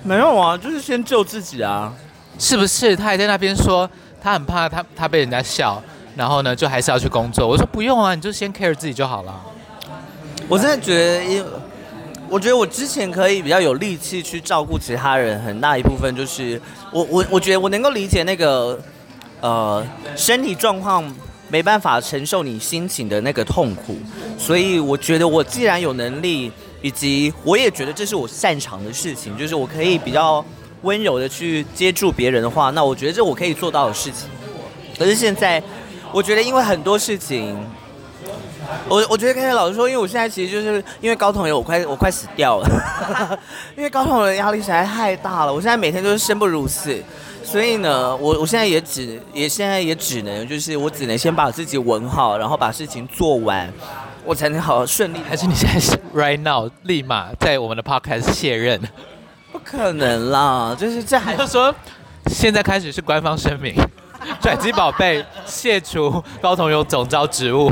[0.01, 1.93] 没有啊，就是先救自己啊，
[2.39, 2.95] 是不是？
[2.95, 3.88] 她还在那边说
[4.19, 5.80] 她很怕她她被人家笑，
[6.15, 7.47] 然后呢就还是要去工作。
[7.47, 9.39] 我说不用啊，你就先 care 自己就好了。
[10.49, 11.45] 我真的觉得，因
[12.30, 16.60] 我觉得我之前可以比较有力气去照顾其他人，很大一部分就是
[16.91, 18.80] 我我我觉得我能够理解那个
[19.39, 21.03] 呃身体状况。
[21.49, 23.95] 没办法承受你心情的那个痛苦，
[24.38, 30.43] 所以我觉得我既然有能力，以及我也觉得这是我擅长的事情，就是我可以比较
[30.81, 34.29] 温柔的去接住别人的话，那我觉得这我可以做到的事情。
[34.99, 35.63] 可是现在，
[36.12, 37.57] 我觉得因为很多事情，
[38.89, 43.39] 我我觉得刚才老实说，因为我现在其实就是因为高筒油，我快我快死掉了，
[43.77, 47.01] 因为高筒油的压力实在太大了，我现在每天都是生不如死。
[47.47, 53.71] 所以呢，我我现在也只也现在也只能就是我只能先把自己稳好，然后把事情做完，
[54.25, 55.19] 我才能好好顺利。
[55.25, 58.81] 还是你现在是 right now 立马在我们的 podcast 卸任？
[59.53, 61.73] 不可能啦，就是这还要说
[62.25, 63.73] 现在开始是官方声明，
[64.41, 67.71] 转机宝贝卸除高彤勇总招职务。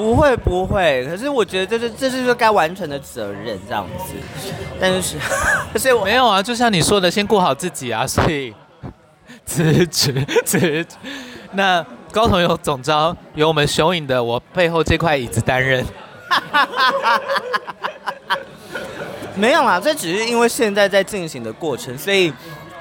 [0.00, 4.14] 不会不会，可是我觉得这是这是说该完成的责任这样子，
[4.80, 5.18] 但是
[5.74, 8.54] 可是我没有啊，就像你说的，先顾好自己啊，所以
[9.44, 10.86] 辞职辞职。
[11.52, 15.84] 那高彤勇总招由我们雄影的我背后这块椅子担任。
[19.34, 22.32] 没有啦，这只是因为现在在进行的过程，所以。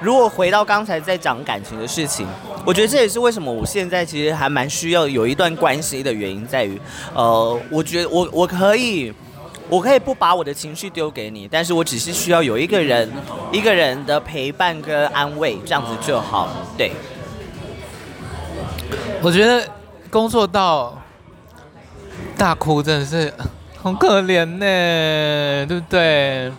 [0.01, 2.25] 如果回到刚才在讲感情的事情，
[2.65, 6.79] 我觉得这也是为什么我现在其实还蛮需要有一段关系的原因，在于，
[7.13, 9.13] 呃，我觉得我我可以，
[9.69, 13.11] 我可以不把我的情绪丢给你，但是我只是需要有一个人，
[13.51, 16.49] 一个人的陪伴跟安慰，这样子就好。
[16.77, 16.91] 对，
[19.21, 19.67] 我觉得
[20.09, 20.97] 工作到
[22.37, 23.33] 大哭真的是
[23.83, 26.51] 很可怜呢，对不对？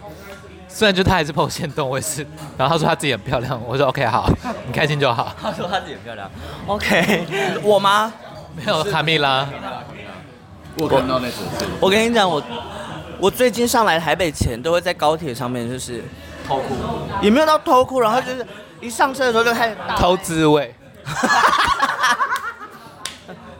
[0.72, 2.24] 虽然就他还是破线洞，我也是。
[2.56, 4.30] 然后他说他自己很漂亮，我说 OK 好，
[4.66, 5.34] 你开心就好。
[5.42, 6.30] 他说他自己很漂亮，
[6.66, 7.26] OK，
[7.62, 8.12] 我吗？
[8.54, 9.46] 没有卡蜜拉。
[10.76, 11.66] 我看到那首歌。
[11.80, 12.42] 我跟你讲，我
[13.18, 16.02] 我最近上来台北前都会在高铁上面就是
[16.46, 16.74] 偷哭，
[17.20, 18.46] 也没有到偷哭，然后就是
[18.80, 20.74] 一上车的时候就开始偷滋味。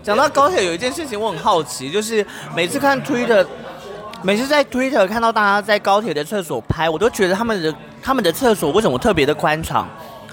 [0.03, 3.45] 讲到高铁有一件事情我很好奇，就是每次看 Twitter。
[4.23, 9.87] 每次在推特看到大家在高铁的厕所拍，我都觉得他们的他们的厕所为什么特别的宽敞？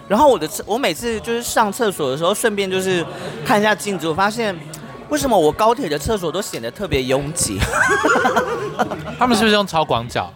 [0.07, 3.05] 然后我的厕，我每次就是上厕所的时候，顺便就是
[3.45, 4.57] 看一下镜子，我发现
[5.09, 7.59] 为什么我高铁的厕所都显得特别拥挤？
[9.17, 10.31] 他们是不是用超广角？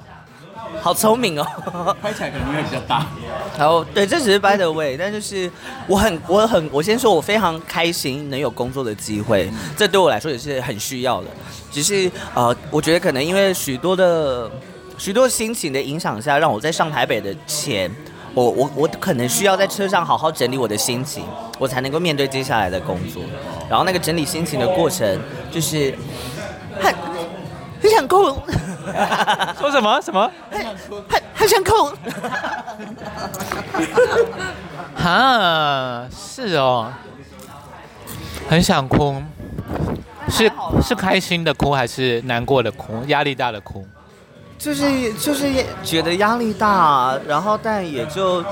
[0.81, 3.05] 好聪明哦，拍起来可能会比较大。
[3.57, 5.49] 然后对，这只是 by the way，但就是
[5.87, 11.27] 我很我很我先说，我非常开心能有工作的机会，这对我来说也是很需要的。
[11.71, 14.49] 只是呃，我觉得可能因为许多的
[14.97, 17.89] 许多心情的影响下，让我在上台北的前，
[18.33, 21.23] 我我我可能需要在车上好好整理我的心情，
[21.59, 23.21] 我才能够面对接下来的工作。
[23.69, 25.93] 然后那个整理心情的过程，就是
[26.79, 26.93] 很
[27.79, 28.35] 很想哭。
[29.59, 30.31] 说什么什么？
[31.07, 31.91] 还还想哭。
[34.95, 36.91] 哈，是哦，
[38.49, 39.21] 很想哭，
[40.29, 43.03] 是是开心的哭还是难过的哭？
[43.07, 43.87] 压力大的哭？
[44.57, 45.49] 就是就是
[45.83, 48.43] 觉得压力大，然后但也就，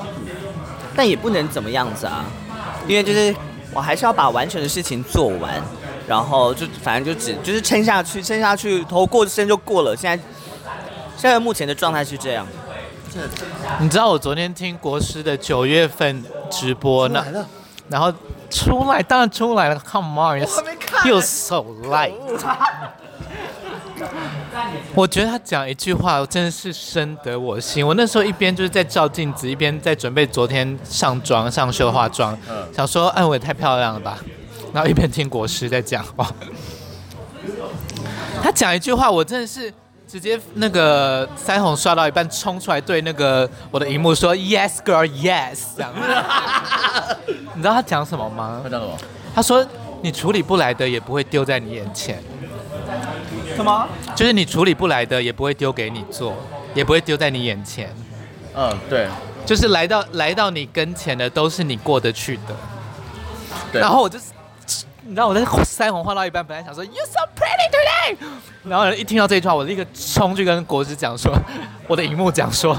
[0.95, 2.25] 但也不能怎么样子啊，
[2.87, 3.35] 因为就是
[3.71, 5.61] 我还是要把完成的事情做完，
[6.09, 9.95] 然后就反正就只就是撑下去，撑下去，头过身就过了。
[9.95, 10.23] 现在
[11.15, 12.47] 现在目前的状态是这样。
[13.79, 17.23] 你知道我昨天听国师的九月份直播呢，
[17.89, 18.11] 然后
[18.49, 22.13] 出来，当然出来了，Come on，you're so light。
[24.95, 27.85] 我觉得他讲一句话，真的是深得我心。
[27.85, 32.35] 我那时候一边就是在照镜子，一边在准备昨天上妆、上修、化妆，
[32.75, 34.17] 想说，哎，我也太漂亮了吧。
[34.73, 36.31] 然后一边听国师在讲话，
[38.41, 39.73] 他讲一句话，我真的是。
[40.09, 45.93] 直接那个腮红刷到一半，冲出来对那个我的荧幕说 “Yes, girl, yes”，这样。
[47.53, 48.59] 你知道他讲什么吗？
[48.63, 48.97] 他讲什么？
[49.35, 49.63] 他说
[50.01, 52.23] ：“你处理不来的也不会丢在你眼前。”
[53.55, 53.87] 什么？
[54.15, 56.33] 就是你处理不来的也不会丢给你做，
[56.73, 57.95] 也不会丢在你眼前。
[58.55, 59.07] 嗯，对。
[59.45, 62.55] 就是来到来到你跟前的都是你过得去的。
[63.71, 63.79] 对。
[63.79, 64.17] 然后我就。
[65.09, 68.15] 你知道我在腮红画到一半，本来想说 “You so pretty today”，
[68.63, 71.35] 然后一听到这一句话，我立刻冲去跟国师讲说，
[71.87, 72.77] 我的荧幕讲说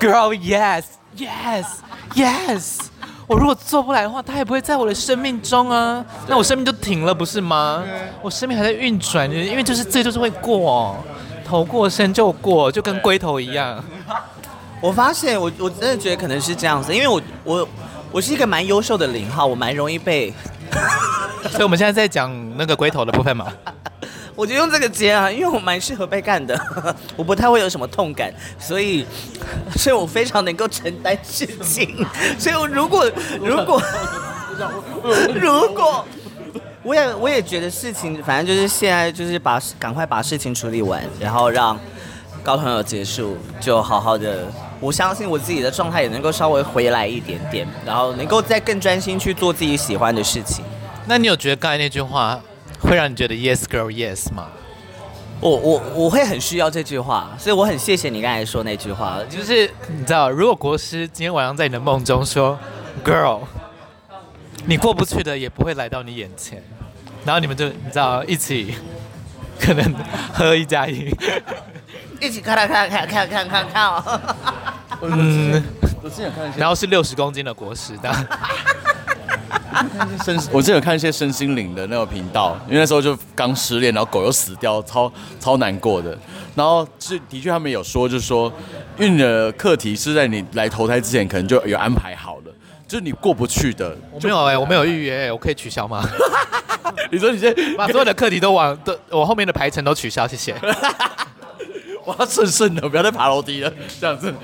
[0.00, 0.84] ，“Girl, yes,
[1.14, 1.66] yes,
[2.14, 2.78] yes”。
[3.26, 7.84] 我如果做不来的话，他也不会在我的生命中啊，那我生命就停了，不是吗？
[8.22, 10.96] 我生命还在运转，因为就是这就是会过，
[11.44, 13.84] 头过身就过，就跟龟头一样。
[14.80, 17.68] 我发现我我真的觉得可能是这样子，因为我我
[18.10, 20.32] 我是一个蛮优秀的零号，我蛮容易被。
[21.50, 23.52] 所以我们现在在讲那个龟头的部分嘛，
[24.34, 26.58] 我就用这个接啊，因为我蛮适合被干的，
[27.16, 29.04] 我不太会有什么痛感，所以，
[29.76, 32.06] 所以我非常能够承担事情，
[32.38, 33.82] 所以我如果如果
[35.34, 36.04] 如果，
[36.82, 41.78] 我也我也觉得事情，反正就是现在就是把赶快把事情处理完，然后让
[42.42, 44.46] 高朋友结束，就好好的，
[44.82, 50.64] 我相信我自己的状态也能够稍微回来一点点，然后能够再更专心去做自己喜欢的事情。
[51.06, 52.40] 那你有觉得刚才那句话
[52.80, 54.48] 会让你觉得 yes girl yes 吗？
[55.38, 59.18] 我我我会很需要这句话，所以我很谢谢你刚才说那句话。
[59.30, 62.58] 就是你知道，如果国师今天晚上在你的梦中说
[63.04, 63.40] girl，
[64.66, 66.62] 你过不去的也不会来到你眼前，
[67.24, 68.74] 然后你们就你知道一起
[69.60, 69.94] 可能
[70.32, 71.08] 喝一加一，
[72.22, 74.20] 一起看看看看看看看看哦。
[75.02, 75.62] 嗯，
[76.56, 78.08] 然后是六十公斤的国师的。
[80.24, 86.16] 身，我之前有看一些身心灵的那个频道，因为那时候就刚失恋，然后狗又死掉，超超难过的。
[86.54, 88.52] 然后是的确他们有说，就是说，
[88.96, 92.52] 因为你的课题是在你来投胎之前可能就有安排好了，
[92.86, 93.96] 就是你过不去的。
[94.12, 96.08] 我没有哎、欸，我没有预约，我可以取消吗？
[97.10, 100.54] 你说你先把所有的课题都往都我后面的排程都取消，谢谢。
[102.04, 104.34] 我要顺顺的，不要再爬楼梯了，这样子。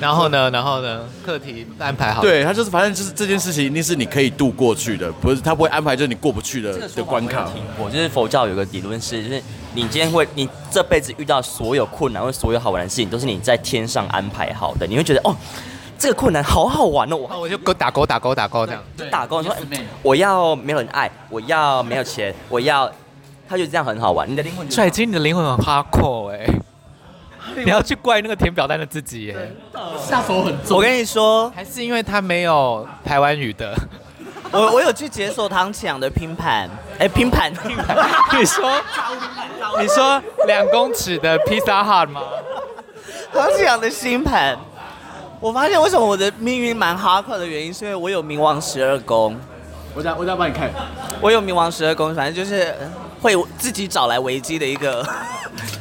[0.00, 2.20] 然后呢，然后呢，课题安排好。
[2.20, 7.48] 对，他就是，反正就是这件事情一定是你可以度过去的，不是他不会安排就是你过不去的的关卡。
[7.78, 9.40] 我就是佛教有个理论是，就是
[9.74, 14.84] 你今天会，你这辈子遇到所有困难或所有好玩的事情，都是你在天上安排好的。
[14.86, 15.36] 你会觉得哦，
[15.96, 19.54] 这个困难好好玩哦，我我就勾打勾打勾打勾这样，就打勾说
[20.02, 22.90] 我要没有人爱，我要没有钱，我要，
[23.48, 24.28] 他就这样很好玩。
[24.28, 26.44] 你的灵魂拽进你的灵魂很 hardcore 哎。
[27.64, 29.52] 你要去怪那个填表单的自己耶，
[29.98, 30.76] 下手很重。
[30.76, 33.74] 我跟你说，还是因为他没有台湾语的。
[34.52, 37.96] 我我有去解锁唐启阳的拼盘，哎，拼盘拼盘。
[38.38, 38.82] 你说，
[39.80, 42.20] 你说两公尺的披萨汉吗？
[43.32, 44.58] 唐启阳的星盘，
[45.40, 49.34] 我发现为什么我的命运蛮哈克的原因，是因为我有冥王十二宫。
[49.94, 50.70] 我再我再帮你看，
[51.22, 52.74] 我有冥王十二宫，反正就是
[53.22, 55.02] 会自己找来危机的一个。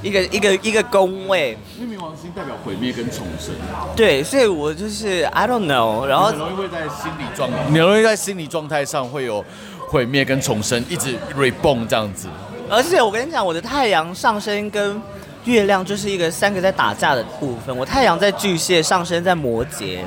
[0.03, 3.53] 一个一个一个宫位，因为冥王星代表毁灭跟重生。
[3.95, 9.45] 对，所以我就是 I don't know，然后很容易会在心理状态，你很容易在心理状态上会有
[9.87, 12.27] 毁灭跟重生，一直 reborn 这样子。
[12.69, 15.01] 而且我跟你讲，我的太阳上升跟
[15.45, 17.75] 月亮就是一个三个在打架的部分。
[17.75, 19.99] 我太阳在巨蟹，上升在摩羯，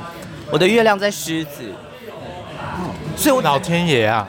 [0.51, 1.63] 我的月亮在狮子。
[3.17, 4.27] 所以我老天爷啊！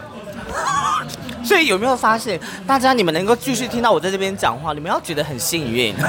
[1.46, 5.94] 所以有没有发现，大家你们能够继续听到我在这边讲话，你们要觉得很幸运。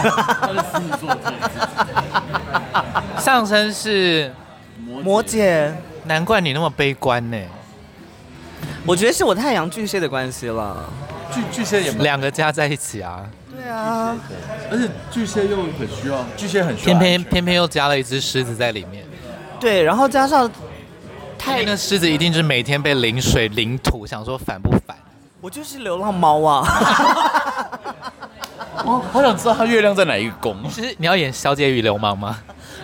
[3.20, 4.34] 上升是
[5.04, 5.72] 摩羯，
[6.06, 7.38] 难怪你那么悲观呢。
[8.86, 10.92] 我觉得是我太阳巨蟹的关系了。
[11.32, 13.24] 巨巨蟹也两个加在一起啊。
[13.56, 14.16] 对啊，
[14.72, 19.04] 而且巨蟹又很需要，巨蟹很需要偏偏偏偏又加了一只狮子在里面。
[19.60, 20.50] 对，然后加上
[21.38, 24.96] 太那狮子一定是每天被淋水淋土，想说烦不烦？
[25.48, 26.62] 我就是流浪猫啊。
[28.84, 30.58] 我 好想知道他月亮在哪一个宫。
[30.70, 32.38] 其实你要演小姐与流氓吗？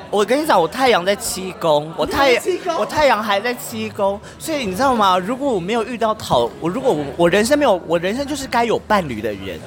[0.10, 2.42] 我跟你讲，我太阳在七宫，我太阳
[2.80, 5.18] 我太阳还在七宫，所以你知道吗？
[5.18, 9.60] 如果我没有遇到讨我，如果我我人生没有，我人生就是该有伴侣的人。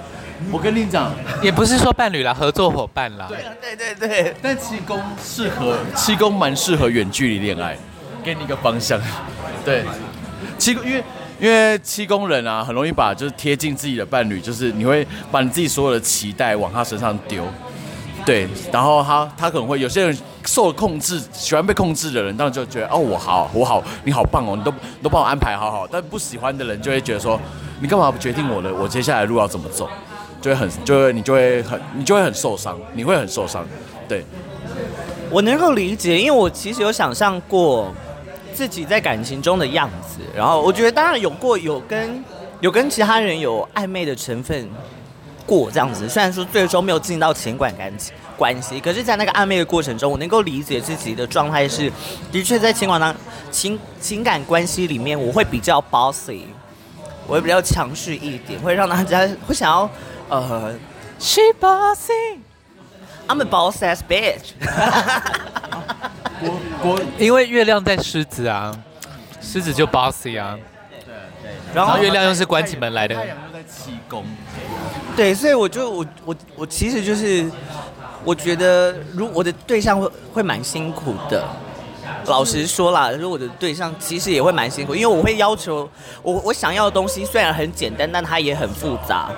[0.51, 3.27] 我跟你讲，也不是说伴侣啦，合作伙伴啦。
[3.29, 3.45] 对
[3.77, 4.35] 对对对。
[4.41, 7.77] 但七宫适合，七宫蛮适合远距离恋爱，
[8.25, 8.99] 给你一个方向。
[9.67, 9.85] 对，
[10.57, 11.05] 七宫因为
[11.39, 17.45] 因为七宫人啊，很容易把就是贴近自己的伴侣，就是你会把你自己所有的期待往他身上丢。
[18.25, 25.87] 对，然后他他可能会有些人受控制，喜欢被控制的人，当然就觉得哦，我好，我好，你好棒哦，你都你都帮我安排好好。
[25.87, 27.39] 但不喜欢的人就会觉得说，
[27.81, 29.89] 你干嘛不决定我的，我接下来路要怎么走，
[30.41, 33.65] 就会很，就会你就会很，你就会很受伤，你会很受伤。
[34.09, 34.25] 对，
[35.31, 37.95] 我能够理解，因为我其实有想象过
[38.57, 42.25] 自己在感情中的样子，然后我觉得当然有过有跟
[42.61, 44.69] 有跟其他人有暧昧的成分。
[45.47, 51.89] 过这样子，虽然说最终没有进到情感感情关系，可是，在那个暧昧的过程中，我能够理解自己的状态是，
[52.33, 53.15] 的确在情感当
[53.49, 56.41] 情情感关系里面，我会比较 bossy，
[57.29, 59.89] 我会比较强势一点，会让大家会想要
[60.29, 60.75] 呃
[61.21, 62.39] 是 bossy
[63.27, 64.53] bossy，I'm a boss ass bitch。
[66.41, 68.77] 我我因为月亮在狮子啊，
[69.41, 70.57] 狮子就 bossy 啊，
[70.91, 70.99] 对
[71.43, 74.25] 对，然后月亮又是关起门来的，太阳又在七宫。
[75.17, 77.51] 对，所以我就我我我其实就是，
[78.25, 81.43] 我觉得如我的对象会会蛮辛苦的，
[82.27, 85.89] 老实说啦，如果我的对象其实也会蛮辛苦，因为我会要求
[86.23, 89.31] 我我想要的东西虽然很简单，但它也很复杂。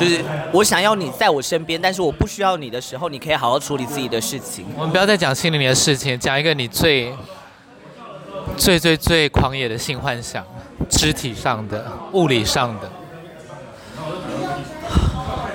[0.00, 4.64] 就是我想要你在我身边，但是我不需要你的时候，你可以好好处理自己的事情。
[4.74, 7.14] 我们不要再讲心里的事情，讲一个你最
[8.56, 10.42] 最最最狂野的性幻想，
[10.88, 12.90] 肢体上的、物理上的。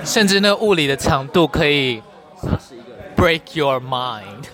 [0.04, 2.00] 甚至那个物理的强度可以
[3.16, 4.44] break your mind。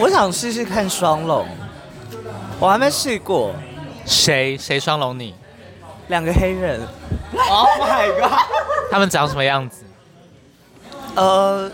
[0.00, 1.46] 我想试试看双龙，
[2.58, 3.54] 我还没试过。
[4.06, 5.34] 谁谁双龙你？
[6.08, 6.80] 两个黑人。
[7.50, 8.38] Oh my god！
[8.90, 9.84] 他们长什么样子？
[11.16, 11.70] 呃、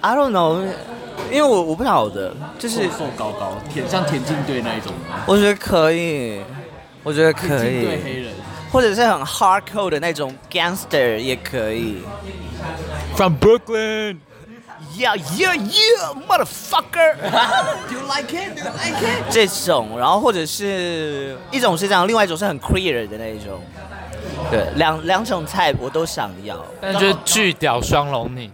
[0.00, 0.66] uh,，I don't know，
[1.30, 5.22] 因为我我不晓得，就是瘦瘦高高，田像田径队那一种吗。
[5.26, 6.40] 我觉得可以。
[7.04, 8.28] 我觉得可以，
[8.70, 12.02] 或者是很 hardcore 的那种 gangster 也可以。
[13.14, 14.18] From Brooklyn,
[14.98, 17.16] yeah, yeah, yeah, motherfucker.
[17.88, 18.54] Do you like it?
[18.54, 19.22] Do you like it?
[19.30, 23.60] 这种，然后或者是一种是这样，另外一种是很 clear 的那一种。
[24.50, 28.50] 对，两两种菜我都想要，但就是巨屌双龙你，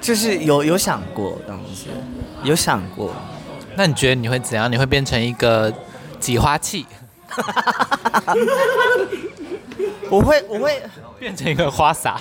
[0.00, 1.86] 就是有有想过当时，
[2.42, 3.12] 有想过。
[3.76, 4.70] 那你觉得你会怎样？
[4.70, 5.72] 你会变成一个
[6.20, 6.86] 挤花器？
[10.10, 10.80] 我会，我会
[11.18, 12.20] 变成一个花洒，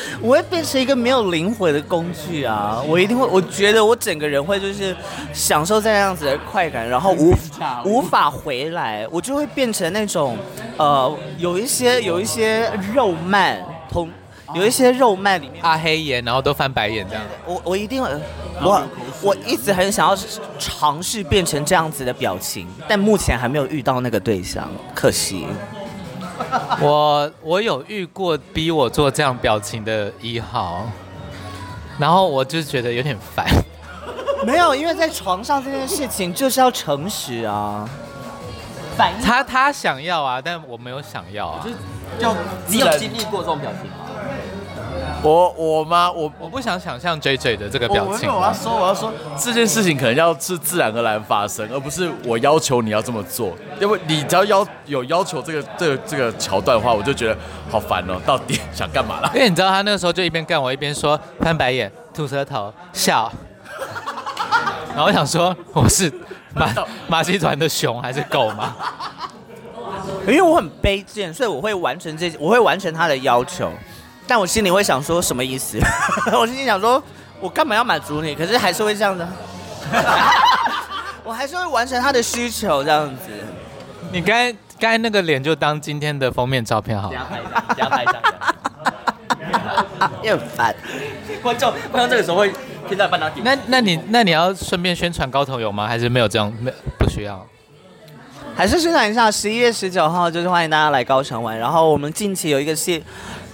[0.20, 2.82] 我会变成一个没有灵魂的工具啊！
[2.86, 4.96] 我一定会，我觉得我整个人会就是
[5.32, 7.34] 享受在那样子的快感，然后无
[7.84, 10.36] 无法回来，我就会变成那种
[10.76, 14.08] 呃，有一些有一些肉漫同。
[14.54, 17.22] 有一些肉漫里面阿黑眼，然后都翻白眼这样。
[17.44, 18.08] 我我一定会，
[18.62, 18.82] 我
[19.20, 20.16] 我一直很想要
[20.58, 25.46] 尝试变成这样子的表情，但目前还没有遇到那个对象，可惜。
[26.80, 30.86] 我我有遇过逼我做这样表情的一号，
[31.98, 33.46] 然后我就觉得有点烦。
[34.46, 37.88] 没有，因为在床上这件事情就是要诚实啊。
[38.96, 41.64] 反应他他想要啊，但我没有想要啊。
[42.18, 42.34] 就
[42.66, 44.07] 你有经历过这种表情吗？
[45.22, 46.10] 我我吗？
[46.10, 48.28] 我我不想想象 JJ 的这个表情。
[48.32, 53.52] 我要说，我要说，这件事情可能要是自然而然发生，而不是我要求你要这么做。
[53.80, 57.36] 因为你只要要有要求这个这个这个桥段的话，我就觉得
[57.68, 58.20] 好烦哦。
[58.24, 59.30] 到底 想干嘛啦？
[59.34, 63.30] 因为你知道他那个时候就一边干我一边说翻白眼、吐舌头、笑。
[64.94, 66.12] 然后我想说，我是
[66.54, 66.72] 马
[67.08, 68.76] 马戏团的熊还是狗吗？
[70.26, 73.70] 因为我很卑贱，所以我会完成这，我会完成他的要求。
[74.28, 75.78] 但我心里会想说什么意思？
[76.32, 77.02] 我心里想说，
[77.40, 78.34] 我干嘛要满足你？
[78.34, 79.26] 可是还是会这样的。
[81.24, 83.30] 我还是会完成他的需求这样子。
[84.12, 87.26] 你刚才刚才那个脸就当今天的封面照片好了。
[87.68, 90.14] 等下拍一下，等下拍一下。
[90.22, 90.74] 又很烦，
[91.42, 92.52] 观众观众这个时候会
[92.88, 93.40] 听到半导体。
[93.44, 95.86] 那那你那你要顺便宣传高头有吗？
[95.86, 96.52] 还是没有这样？
[96.60, 97.46] 没不需要。
[98.54, 101.58] 还是宣传一下，十一月十九号就是欢迎大家来高雄玩。
[101.58, 103.02] 然后我们近期有一个系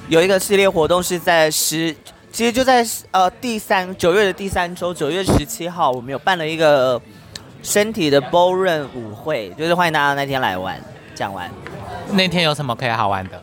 [0.09, 1.95] 有一个系列活动是在十，
[2.31, 7.01] 其实就在呃第三九月的第三周，九月十七号，我们有办了一个
[7.63, 10.79] 身体的 Ballroom 舞会，就是欢迎大家那天来玩，
[11.15, 11.51] 讲完。
[12.11, 13.43] 那天有什么可以好玩的？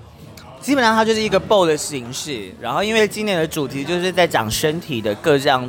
[0.61, 5.67] 基本上它就是一个 ball 的形式，然后因为今年的主题就是在讲身体的各项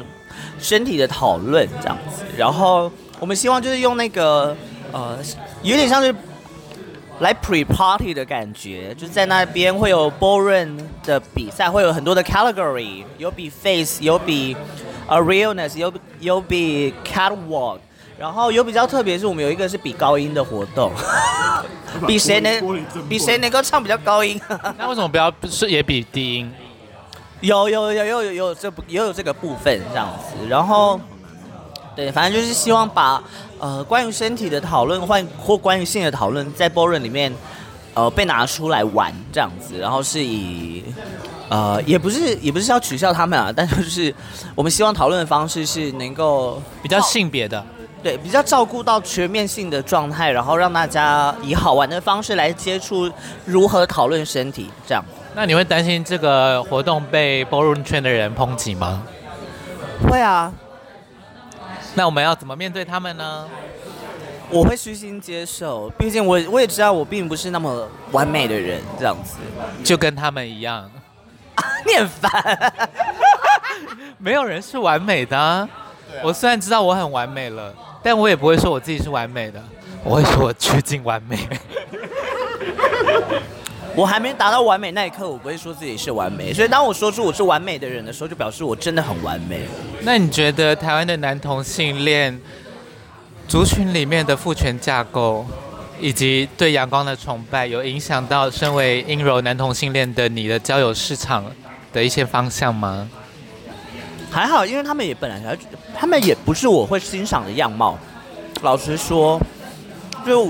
[0.59, 4.55] 身体的讨论这样子，然后我们希望就是用那个
[4.93, 5.19] 呃
[5.63, 6.15] 有点像是
[7.23, 14.57] 来 pre party 的感觉，就是在那边会有 ballroom 的比赛，会有很多的 category，有比 face，有比
[15.07, 17.79] a realness，有有比 catwalk。
[18.19, 20.93] 然后有比较特别是，我们有一个是比高音的活动，
[22.07, 24.41] 比谁能比谁能够唱比较高音。
[24.79, 26.53] 那为什么不要是也比低音？
[27.41, 30.47] 有有有有有有这也有这个部分这样子。
[30.49, 31.01] 然后
[31.97, 33.21] 对，反正就是希望把
[33.63, 37.33] 呃关于身体的讨论或或关于性的讨论，在 ballroom 里面
[37.95, 39.79] 呃被拿出来玩这样子。
[39.79, 40.83] 然后是以
[41.49, 44.13] 呃也不是也不是要取笑他们啊，但就是
[44.57, 47.65] 我们希望讨论的方式是能够比较性别的。
[48.03, 53.09] 对，比较照顾到全面性的状态，然后让大家以好玩的方式来接触
[53.45, 55.05] 如何讨论身体，这样。
[55.37, 59.05] 那你会担心这个活动被 ballroom 圈的人抨击吗？
[60.11, 60.53] 会啊。
[61.95, 63.49] 那我们要怎么面对他们呢？
[64.51, 69.37] 我会虚心接受，毕竟我我也知道我并不是那么完美的人，这样子。
[69.83, 70.91] 就跟他们一样。
[71.55, 72.73] 啊， 你很烦。
[74.19, 75.69] 没有人是完美的啊。
[76.23, 77.75] 我虽然知道我很完美了。
[78.05, 79.63] 但我也不会说我自己是完美的，
[80.03, 81.39] 我会说我趋近完美。
[83.95, 86.53] 我还没达到完美那一刻，我不会说自己是完美。
[86.53, 89.61] 所以当我说出我是完美的人的时候，就表示我真的很完美。
[90.01, 92.41] 那你觉得台湾的男同性恋
[93.47, 95.45] 族群里面的父权架构，
[96.01, 101.45] 以及对阳光的崇拜，有影响到身为阴柔男同性恋的你的交友市场
[101.93, 103.07] 的一些方向吗？
[104.31, 105.57] 还好，因为他们也本来，
[105.95, 107.99] 他们也不是我会欣赏的样貌。
[108.63, 109.39] 老实说，
[110.25, 110.49] 就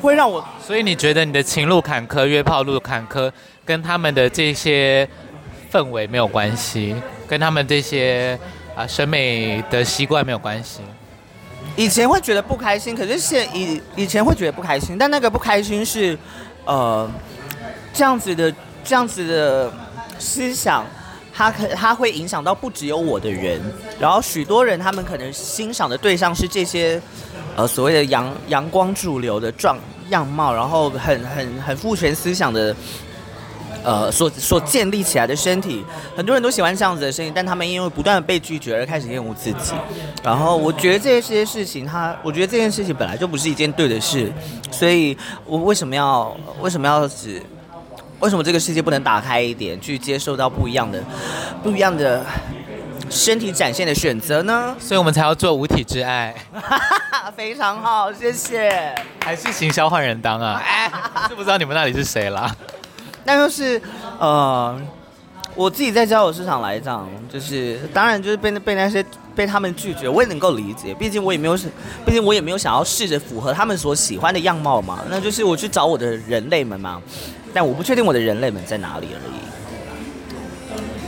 [0.00, 0.44] 会让我。
[0.60, 3.30] 所以你觉得你的情路坎坷、约炮路坎坷，
[3.64, 5.08] 跟他们的这些
[5.70, 6.94] 氛围没有关系，
[7.26, 8.38] 跟他们这些
[8.74, 10.80] 啊审美的习惯没有关系。
[11.76, 16.18] 以前会觉得不开心，可是现以以前会觉得不开心，但那个不开心是，
[16.64, 17.08] 呃，
[17.92, 19.72] 这样子的，这样子的
[20.18, 20.84] 思想。
[21.38, 23.60] 他可他会影响到不只有我的人，
[24.00, 27.00] 然后许多人他们可能欣赏的对象是这些，
[27.54, 29.78] 呃所谓的阳阳光主流的状
[30.10, 32.74] 样貌，然后很很很父权思想的，
[33.84, 35.84] 呃所所建立起来的身体，
[36.16, 39.74] 很多人都喜欢这样子的身体，但他们因为不断的被拒绝而开始厌恶自己。
[40.24, 44.32] 然后我觉得这些事情，他我觉得这件事情本来就不是一件对的事，
[44.72, 45.16] 所以
[45.46, 47.40] 我为什么要为什么要只。
[48.20, 51.02] 为什么这个世界不能打开一点，去接受到不一样的、
[51.62, 52.24] 不一样的
[53.08, 54.74] 身体展现的选择呢？
[54.78, 56.34] 所以我们才要做无体之爱。
[57.36, 58.92] 非常好，谢谢。
[59.22, 60.58] 还是行销换人当啊？
[60.64, 60.90] 哎，
[61.28, 62.52] 是不知道你们那里是谁啦？
[63.24, 63.80] 那就是
[64.18, 64.76] 呃，
[65.54, 69.04] 我自己在交友市场来讲，就是当然就是被被那些
[69.36, 70.92] 被他们拒绝，我也能够理解。
[70.94, 71.56] 毕竟我也没有，
[72.04, 75.04] 毕竟我也没有想要试着符合他们所喜欢的样貌嘛。
[75.08, 77.00] 那就是我去找我的人类们嘛。
[77.52, 79.34] 但我不确定我的人类们在哪里而已。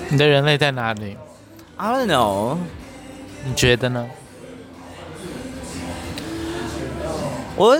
[0.09, 1.16] 你的人类在哪里
[1.76, 2.57] ？I don't know。
[3.45, 4.07] 你觉得呢？
[7.57, 7.78] 我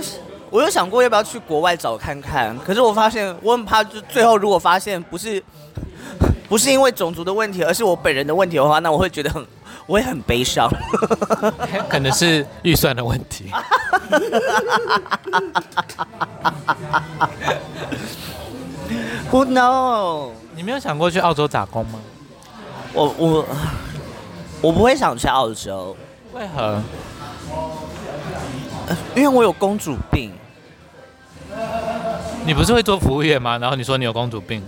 [0.51, 5.43] 我有想过要不要去国外找看看，可是我发现我很怕，就最后如果发现不是
[6.49, 9.47] 不是因为种族的问题，而是我本人的问题的话，那我会觉得很
[9.87, 10.71] 我会很悲伤。
[11.89, 13.51] 可能是预算的问题。
[19.31, 20.33] Who knows？
[20.57, 22.01] 你没有想过去澳洲打工吗？
[22.93, 23.47] 我我
[24.61, 25.97] 我不会想去澳洲。
[26.33, 26.83] 为何？
[29.15, 30.33] 因为我有公主病。
[32.45, 33.57] 你不是会做服务业吗？
[33.59, 34.63] 然后你说你有公主病。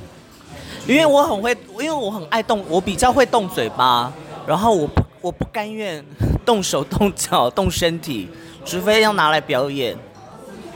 [0.87, 4.13] 因为我很会，因为我很爱动，我比较会动嘴巴，
[4.47, 6.05] 然后我不我不甘愿
[6.45, 8.29] 动手动脚动身体，
[8.65, 9.97] 除非要拿来表演。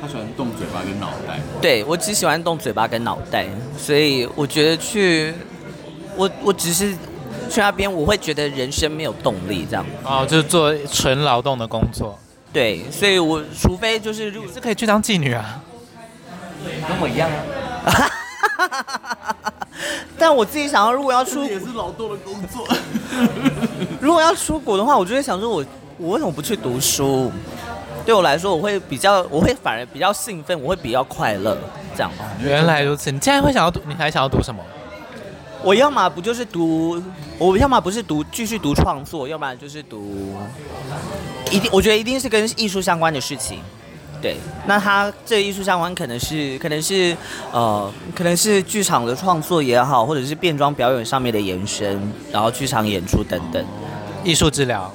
[0.01, 1.41] 他喜欢动嘴巴跟脑袋。
[1.61, 3.47] 对，我只喜欢动嘴巴跟脑袋，
[3.79, 5.33] 所以我觉得去，
[6.17, 6.93] 我我只是
[7.51, 9.85] 去那边，我会觉得人生没有动力这样。
[10.05, 12.19] 哦，就是做纯劳动的工作。
[12.53, 15.63] 对，所以我除非就是如果是可以去当妓女啊，
[16.89, 18.11] 跟我一样啊。
[20.19, 22.67] 但我自己想要，如果要出也是劳动的工作。
[24.01, 25.67] 如果要出国的话，我就会想说我，我
[25.99, 27.31] 我为什么不去读书？
[28.07, 31.59] 对我来说，我会比较，我会反而比较兴奋，我会比较快乐，
[31.97, 32.11] 这样。
[32.41, 34.63] 原来如此，你现在会想要读，你还想要读什么？
[35.65, 37.03] 我要么不就是读，
[37.37, 40.37] 我要么不是读继续读创作，要不然就是读，
[41.51, 43.59] 一定我觉得一定是跟艺术相关的事情。
[44.23, 44.37] 对，
[44.67, 47.17] 那他这艺术相关可能是可能是
[47.51, 52.01] 呃可能是剧场的创作也好，或者是变装表演上面的延伸，
[52.31, 53.65] 然后剧场演出等等。
[54.23, 54.93] 艺术治疗，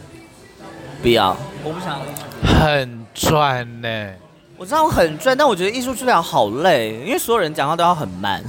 [1.01, 1.99] 不要，我不想。
[2.44, 4.14] 很赚呢，
[4.58, 8.42] 我知道我很赚，但我觉得艺术治疗好累，因为所有人讲话都要很慢，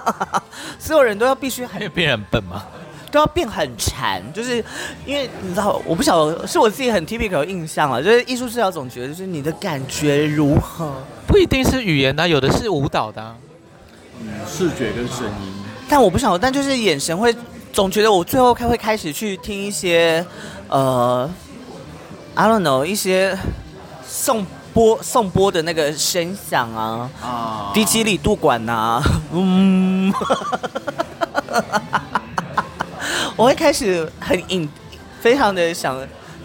[0.78, 2.64] 所有人都要必须很变很笨吗？
[3.10, 4.56] 都要变很馋，就是
[5.06, 10.92] 因为你知道，我不晓得是我自己很 typical 的印象啊，就是艺术治疗总觉得就是你的感觉如何，
[11.26, 13.36] 不一定是语言的，有的是舞蹈的，
[14.20, 15.54] 嗯，视觉跟声音。
[15.88, 17.32] 但我不晓得，但就是眼神会
[17.72, 20.24] 总觉得我最后开会开始去听一些
[20.68, 21.30] 呃
[22.34, 23.38] ，I don't know 一些
[24.06, 30.12] 送播送播的那个声响啊，啊，低基里度管呐、啊，嗯。
[33.36, 34.68] 我会开始很引，
[35.20, 35.96] 非常的想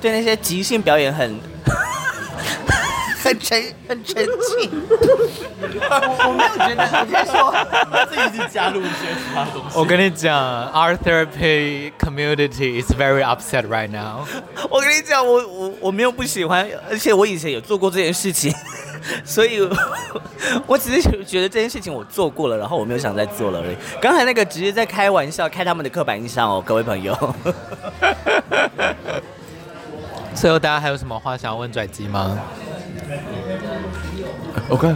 [0.02, 1.40] 对那些即兴表演很
[3.22, 4.70] 很沉很沉浸。
[5.92, 7.36] 我我没有觉得，我先说
[8.10, 9.78] 自己去加入一些其他东西。
[9.78, 14.26] 我跟你讲，Art Therapy Community is very upset right now。
[14.70, 18.54] 我跟你讲，我我我没有不喜欢，而且我以前有做过这件事情。
[19.24, 19.62] 所以，
[20.68, 23.76] 我只是觉得这件事情我做过了，然后我没有想再做了而已。
[24.02, 27.16] 刚才那个只是在开玩笑，开他们的刻板印象哦，各位朋友。
[30.40, 32.40] 最后，大家还有什么话想要问跩姬吗
[34.70, 34.88] ？OK，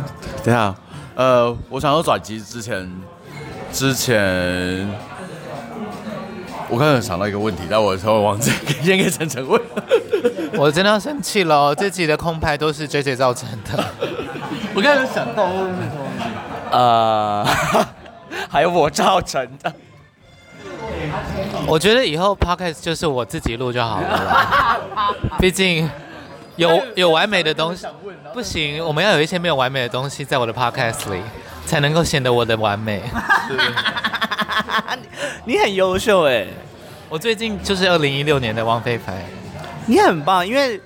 [0.41, 0.73] 等下，
[1.15, 2.89] 呃，我想说跩姬之前，
[3.69, 4.89] 之前，
[6.69, 9.61] 我刚才想到一个问题，但我稍微忘记，先给晨晨问。
[10.53, 13.83] 我真的要生气了，这集的空拍都是 JJ 造成的。
[14.73, 15.49] 我刚才想到，
[16.71, 17.45] 呃，
[18.47, 19.73] 还有我造成的。
[21.67, 24.77] 我觉得以后 Podcast 就是我自己录就好了，
[25.39, 25.89] 毕竟
[26.55, 27.85] 有有完美的东西，
[28.33, 31.19] 不行，我们要有一些没有完美的东西在我的 Podcast 里，
[31.65, 33.01] 才能够显得我的完美。
[35.45, 36.45] 你很优秀哎，
[37.09, 39.23] 我最近就是二零一六年的王菲牌。
[39.85, 40.79] 你很棒，因为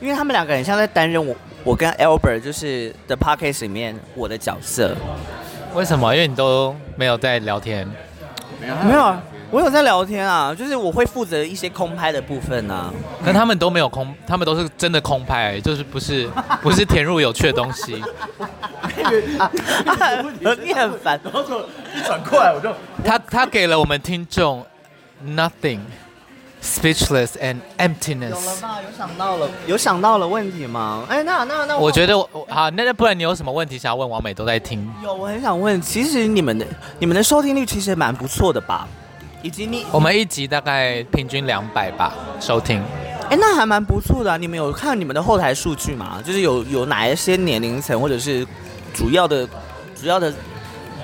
[0.00, 4.94] 因为他们两个很像在担任我我跟 Albert 就是 The Podcast 里面我的角色。
[5.74, 6.14] 为什么？
[6.14, 7.88] 因为你都没有在聊天。
[8.60, 9.22] 没有，没有啊，
[9.52, 12.90] 我有在聊天啊，就是我会负责一些空拍的部分啊。
[13.22, 16.26] 但他们都没有空，他们都是真的空拍，就是不是
[16.62, 18.02] 不是填入有趣的东西。
[20.64, 21.60] 你很烦，然后就
[21.94, 22.74] 一转过来我就
[23.04, 24.64] 他他给了我们听众
[25.22, 25.80] nothing。
[26.64, 28.30] Speechless and emptiness。
[28.30, 28.78] 有了吧？
[28.80, 31.04] 有想到了，有想到了问题吗？
[31.08, 34.88] 哎，那那那我，我觉得我好，那那不然你有什么问题想要问王美都在听。
[35.02, 36.64] 有，我很想问，其实你们的
[37.00, 38.86] 你们的收听率其实蛮不错的吧？
[39.42, 42.82] 以及你我们一集大概平均两百吧收听。
[43.28, 44.36] 哎，那还蛮不错的啊。
[44.36, 46.22] 你们有看你们的后台数据吗？
[46.24, 48.46] 就是有有哪一些年龄层或者是
[48.94, 49.48] 主要的
[49.94, 50.32] 主要的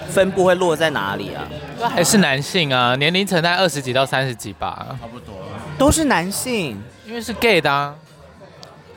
[0.08, 1.46] 分布会落在哪里啊？
[1.88, 5.34] 还是男性啊，年龄层在二十几到三十几吧，差不多。
[5.78, 6.76] 都是男性，
[7.06, 7.94] 因为是 gay 的啊。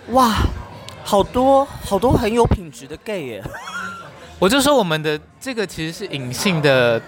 [0.10, 0.36] 哇，
[1.04, 3.44] 好多好多很有品质的 gay 耶！
[4.40, 7.00] 我就说我们的这个其实是隐性的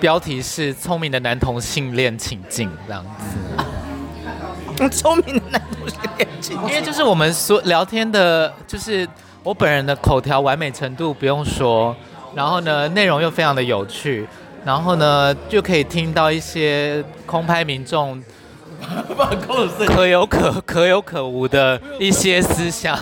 [0.00, 4.88] 标题是“聪明的男同性恋请进”这样子。
[4.90, 9.08] 聪明的男同性恋请进，因为就是我们所聊天的，就是
[9.42, 11.94] 我本人的口条完美程度不用说，
[12.34, 14.26] 然后呢，内容又非常的有趣，
[14.64, 18.22] 然后呢，就可以听到一些空拍民众。
[19.86, 22.94] 可有可可有可无的一些思想。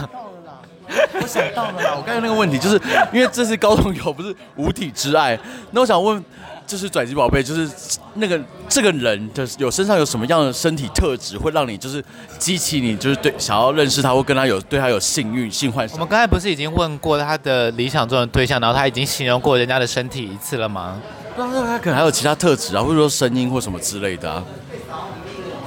[1.14, 2.80] 我想到了啦，我刚才那个问题就是
[3.12, 5.36] 因为这是高中友，不是五体之爱。
[5.72, 6.22] 那我想问，
[6.66, 7.70] 就是转机宝贝，就是
[8.14, 12.04] 那个这个人的有身上有什么样的身体特质，会让你就是
[12.38, 15.96] 激起你就是对想要认识他或跟他有对他有性欲性幻想？
[15.96, 21.00] 我们刚才不是已经问过他的理想中的对象，然后他已经形容过人家的身体一次了吗？
[21.36, 24.44] 不知道他可能还有其他特质啊，或者说声音或什么之类的啊。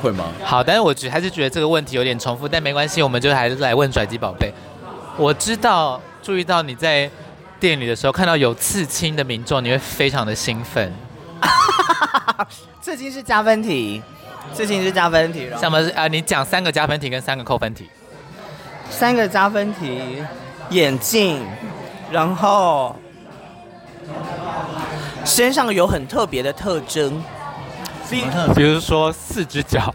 [0.02, 0.26] 会吗？
[0.44, 4.54] 好，但是我觉还是觉得这个问题有点重复，但没关系，我们就还是来问转机宝贝。
[5.18, 7.10] 我知道，注意到你在
[7.66, 10.94] 店里的时候看到有刺青的民众，你会非常的兴奋。
[12.80, 14.00] 刺青是加分题，
[14.54, 15.50] 刺青是加分题。
[15.60, 15.80] 什么？
[15.96, 17.90] 啊，你讲三个加分题跟三个扣分题。
[18.92, 20.24] 三个加分题，
[20.70, 21.44] 眼镜，
[22.12, 22.96] 然后
[25.26, 27.20] 身上有很特别的特征，
[28.54, 29.92] 比如说四只脚，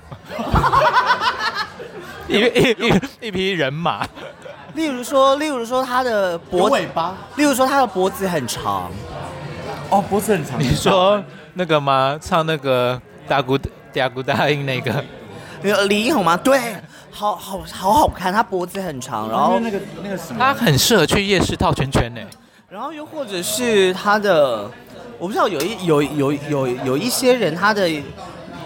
[2.27, 4.05] 一一一一匹人马，
[4.75, 8.91] 例如说，例如说他的脖子，尾巴，例如说他的脖子很长，
[9.91, 10.61] 哦，脖子很长。
[10.61, 11.23] 你说
[11.55, 12.19] 那个吗？
[12.21, 13.59] 唱那个大姑
[13.93, 15.05] 大姑大英那个，
[15.63, 16.37] 那个李英宏吗？
[16.37, 16.61] 对。
[17.13, 22.21] 好好好好看，他脖子很长，然后那个那个什么，他很适合去夜市套圈圈呢。
[22.69, 24.71] 然后又或者是他的，
[25.19, 27.91] 我不知道有一有有有有一些人他的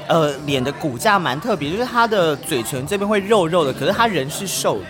[0.06, 4.86] 呃脸的骨架蛮特别，就是他的嘴唇这边会肉肉的，可是他人是瘦的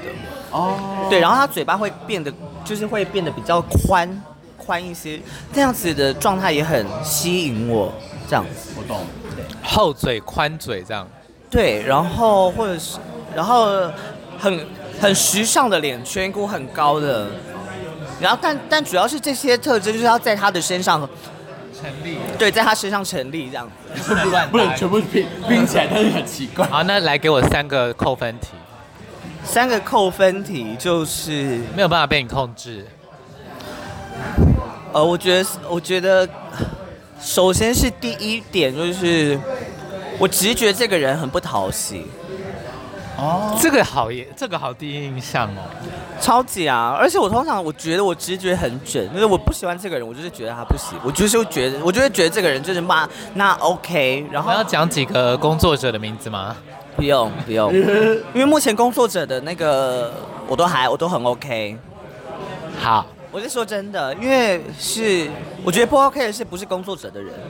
[0.55, 1.07] 哦。
[1.11, 2.33] 对，然后他嘴巴会变得
[2.65, 4.09] 就是会变得比较宽
[4.57, 5.21] 宽一些，
[5.53, 7.93] 这样子的状态也很吸引我。
[8.27, 9.05] 这样子，我懂。
[9.37, 11.07] 对，厚嘴宽嘴这样。
[11.51, 12.99] 对，然后或者是。
[13.35, 13.91] 然后
[14.39, 14.65] 很
[15.01, 17.27] 很时尚的脸颧骨很高的，
[18.21, 21.01] 然后但但主要是这些特征就是要在他的身上
[21.77, 26.65] 成立，对，在他身上成立这样子，不然不能全部拼拼起来，但是很奇怪。
[26.69, 28.51] 好，那来给我三个扣分题，
[29.45, 32.85] 三个扣分题就是没有办法被你控制。
[34.93, 36.29] 呃，我觉得我觉得
[37.21, 39.39] 首先是第一点就是
[40.19, 42.07] 我直觉这个人很不讨喜。
[43.17, 45.63] 哦，这个好耶，这个好第一印象哦，
[46.21, 46.97] 超级啊！
[46.99, 54.27] 而且我通常我觉得我直觉很准，就是我不喜欢这个人，我就是觉得他不行，我就是觉得，我就会觉得这个人就是骂那 OK。
[54.33, 56.57] 然后要讲几个工作者的名字吗？
[56.97, 57.73] 不用不用，
[58.35, 60.13] 因为目前工作者的那个
[60.47, 61.77] 我都还我都很 OK。
[62.81, 65.29] 好，我是说真的，因为是
[65.65, 67.33] 我觉得不 OK 的是不是工作者的人。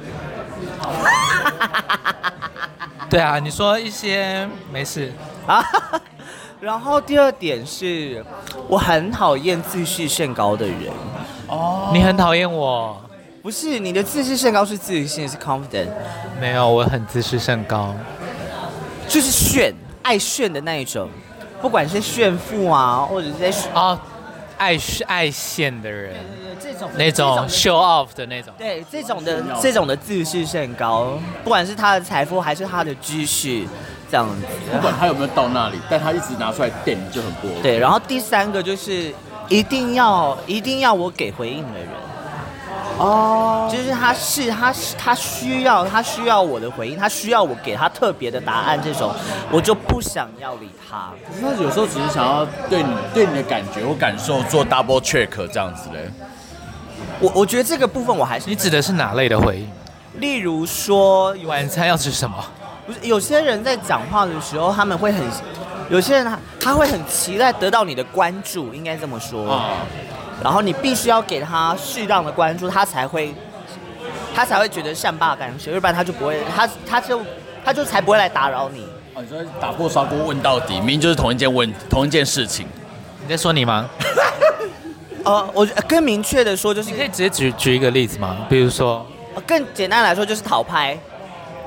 [3.11, 5.13] 对啊，你说一些没事。
[5.47, 5.63] 啊，
[6.61, 8.25] 然后第二点是，
[8.67, 10.77] 我很讨厌自视甚高的人。
[11.49, 12.99] 哦，你很讨厌我？
[13.43, 15.89] 不是，你的自视甚高是自信，是 confident。
[16.41, 17.95] 没有，我很自视甚高，
[19.09, 21.09] 就是炫，爱炫的那一种，
[21.61, 23.99] 不管是炫富啊，或者是在哦，
[24.59, 26.15] 爱爱现的人。
[26.61, 33.65] 这种那种 show off 的那种，对，这种的这种的自视甚高，不管是他的财富还是他的知识，
[34.11, 37.63] 这样子，不管他有没有到那里，但他一直拿出来垫就很不 OK。
[37.63, 39.13] 对，然后第三个就是
[39.49, 41.89] 一定要一定要我给回应的人，
[42.97, 49.13] 哦，就是他是他是他需要他需要我的回应，他需要我给他特别的答案，这种
[49.51, 51.11] 我就不想要理他。
[51.41, 56.09] 那有时候只是想要对你对你的感觉或感受做 double check 这样子嘞。
[57.19, 59.69] 我我觉得这个部分我还是你指的是哪类的回应？
[60.21, 62.37] 例如说晚餐要吃什么？
[62.87, 65.21] 不是有些人在讲话的时候，他们会很，
[65.91, 69.53] 有些人他他会很期待得到你的关注，应该这么说。
[69.53, 69.79] 啊。
[70.45, 73.35] 然后你必须要给他适当的关注，他才会
[74.35, 77.23] 他才会觉得善罢甘休，要不然他就不会，他他就
[77.65, 78.87] 他就才不会来打扰你。
[79.15, 82.67] 哦，你说打破砂锅问到底，明明就是同一件问同一件事情。
[83.23, 83.89] 你在说你吗？
[85.25, 88.37] 呃， 我更明确的说，就是你可以直接举举一个例子吗？
[88.51, 89.07] 比如说，
[89.47, 90.99] 更简单来说，就是讨拍。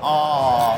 [0.02, 0.76] 哦，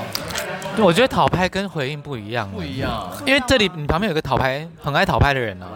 [0.74, 2.50] 对，我觉得讨拍跟回应不一样。
[2.50, 5.76] 不一样，因为这里你旁边有个讨拍，很爱讨拍的人呢、啊。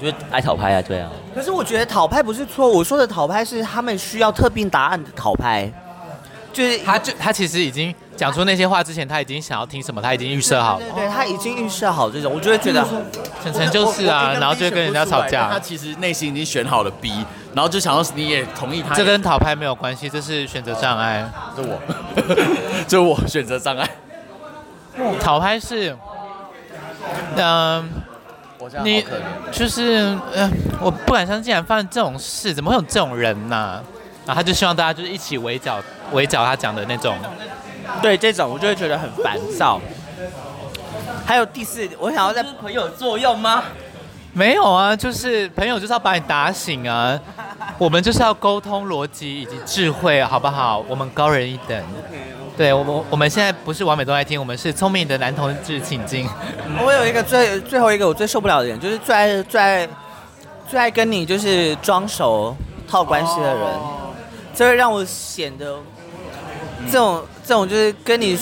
[0.00, 1.10] 我觉得爱讨拍啊，对啊。
[1.34, 5.70] 可是我觉得讨拍不是错，我说的讨拍是他们需要特定答案的讨拍。
[6.52, 10.84] 就是他就他其实已经讲出那些话之前，他已经想要听什么，他已经预设好了。
[10.84, 12.84] 对，对，对，他已经预设好这种，我就会觉得
[13.40, 15.48] 晨晨就是啊，然后就会跟人家吵架。
[15.48, 17.24] 他其实内心已经选好了 B，
[17.54, 18.96] 然后就想要你也同意他。
[18.96, 21.24] 这跟讨拍没有关系，这是选择障碍。
[21.56, 21.80] 这我，
[22.88, 23.88] 这我选择障碍。
[25.20, 25.96] 讨拍是，
[27.36, 27.84] 嗯、呃，
[28.84, 29.04] 你
[29.52, 30.50] 就是嗯、呃，
[30.80, 33.82] 我不敢相信，竟然发生这种事，怎么会有这种人呢、啊？
[34.26, 35.82] 然后他就希望大家就是一起围剿
[36.12, 37.16] 围剿他讲的那种，
[38.02, 39.80] 对这种我就会觉得很烦躁。
[41.26, 43.64] 还有第四，我想要在朋友作用吗？
[44.32, 47.18] 没有啊，就是朋友就是要把你打醒啊。
[47.78, 50.84] 我们就是要沟通逻辑以及智慧，好不好？
[50.86, 51.82] 我们高人一等。
[52.60, 56.28] 对，我们我们现在不是完美都爱听，我们是聪明的男同志，请进。
[56.84, 59.88] 我有一个最最后一个我最受不了的人，就是最爱最爱
[60.68, 62.54] 最爱跟你就是装熟
[62.86, 63.66] 套关系的人。
[64.54, 65.78] 这会让我显得
[66.84, 68.38] 这种这种就是跟你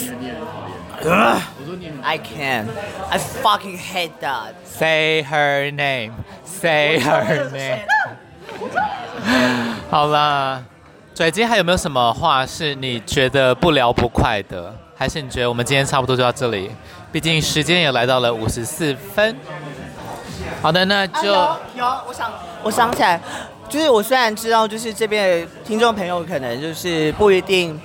[2.03, 2.66] ，I can't,
[3.11, 4.55] I fucking hate that.
[4.64, 6.14] Say her name,
[6.45, 7.83] say her name.
[9.89, 10.64] 好啦，
[11.19, 14.73] 拽今天还有没有什么话是你觉得不聊不快的？
[14.95, 16.71] 还是你觉得我们今天差不多就到这里？
[17.11, 19.37] 毕竟时间也来到了五十四分。
[20.62, 21.25] 好的，那就、
[21.75, 23.21] 有，我想我想起来，
[23.69, 27.81] 就是我虽然知道，就是这边听众朋友可能就是不一定。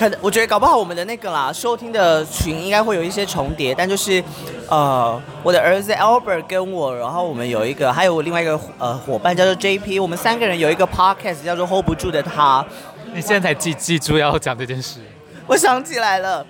[0.00, 4.24] 可能我觉得搞不好我们的那个啦，收听的群应该会有一些重叠，但就是，
[4.66, 12.64] 呃，我的儿子 Albert 跟我，然后我们有一个，还有我另外一个呃伙伴叫做 JP，我们三个人有一个 podcast 叫做 Hold 不住的他。
[13.12, 15.00] 你现在才记记住要讲这件事？
[15.46, 16.46] 我想起来了。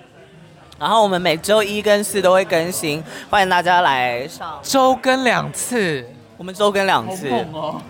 [0.79, 4.57] 然后我们每周一跟四都会更新，欢迎大家来上。
[4.63, 7.27] 周更两次，我们周更两次。
[7.51, 7.81] 哦、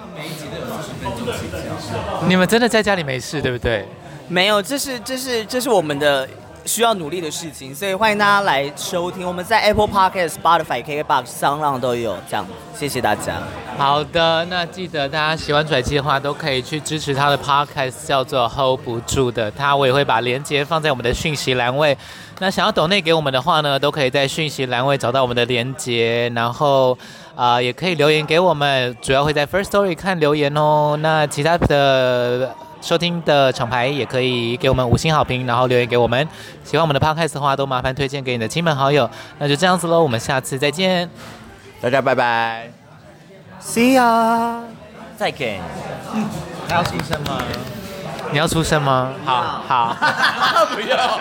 [2.28, 3.86] 你们真的在家里没事对不对？
[4.32, 6.25] 没有，这是这是这是我们的
[6.63, 9.27] 需要努力的事情，所以欢迎大家来收听。
[9.27, 13.41] 我们在 Apple Podcast、Spotify、KKBox、商浪都有，这样，谢谢大家。
[13.77, 21.97] 好的，那记得大家喜欢拽机的话，都可以去支持他的 Podcast，叫做 Hold 不住的他，我也会把链接放在我们的讯息栏位。
[22.39, 26.97] 那想要抖内给我们的话呢，都可以在讯息栏位找到我们的链接，然后
[27.36, 30.97] 啊、也可以留言给我们，主要会在 First Story 看留言哦。
[31.01, 32.55] 那其他的。
[32.82, 36.27] 收听的厂牌也可以给我们五星好评，然后留言给我们。
[36.63, 39.09] 喜欢我们的 podcast 的话，都麻烦推荐给你的亲朋好友。
[39.38, 41.07] 那就这样子喽，我们下次再见，
[41.79, 42.69] 大家拜拜
[43.61, 44.61] ，See ya，
[45.15, 45.61] 再见。
[46.13, 46.27] 嗯，
[46.67, 47.41] 还要出声吗？
[48.32, 49.13] 你要出声吗？
[49.25, 49.95] 好好，
[50.73, 51.19] 不要。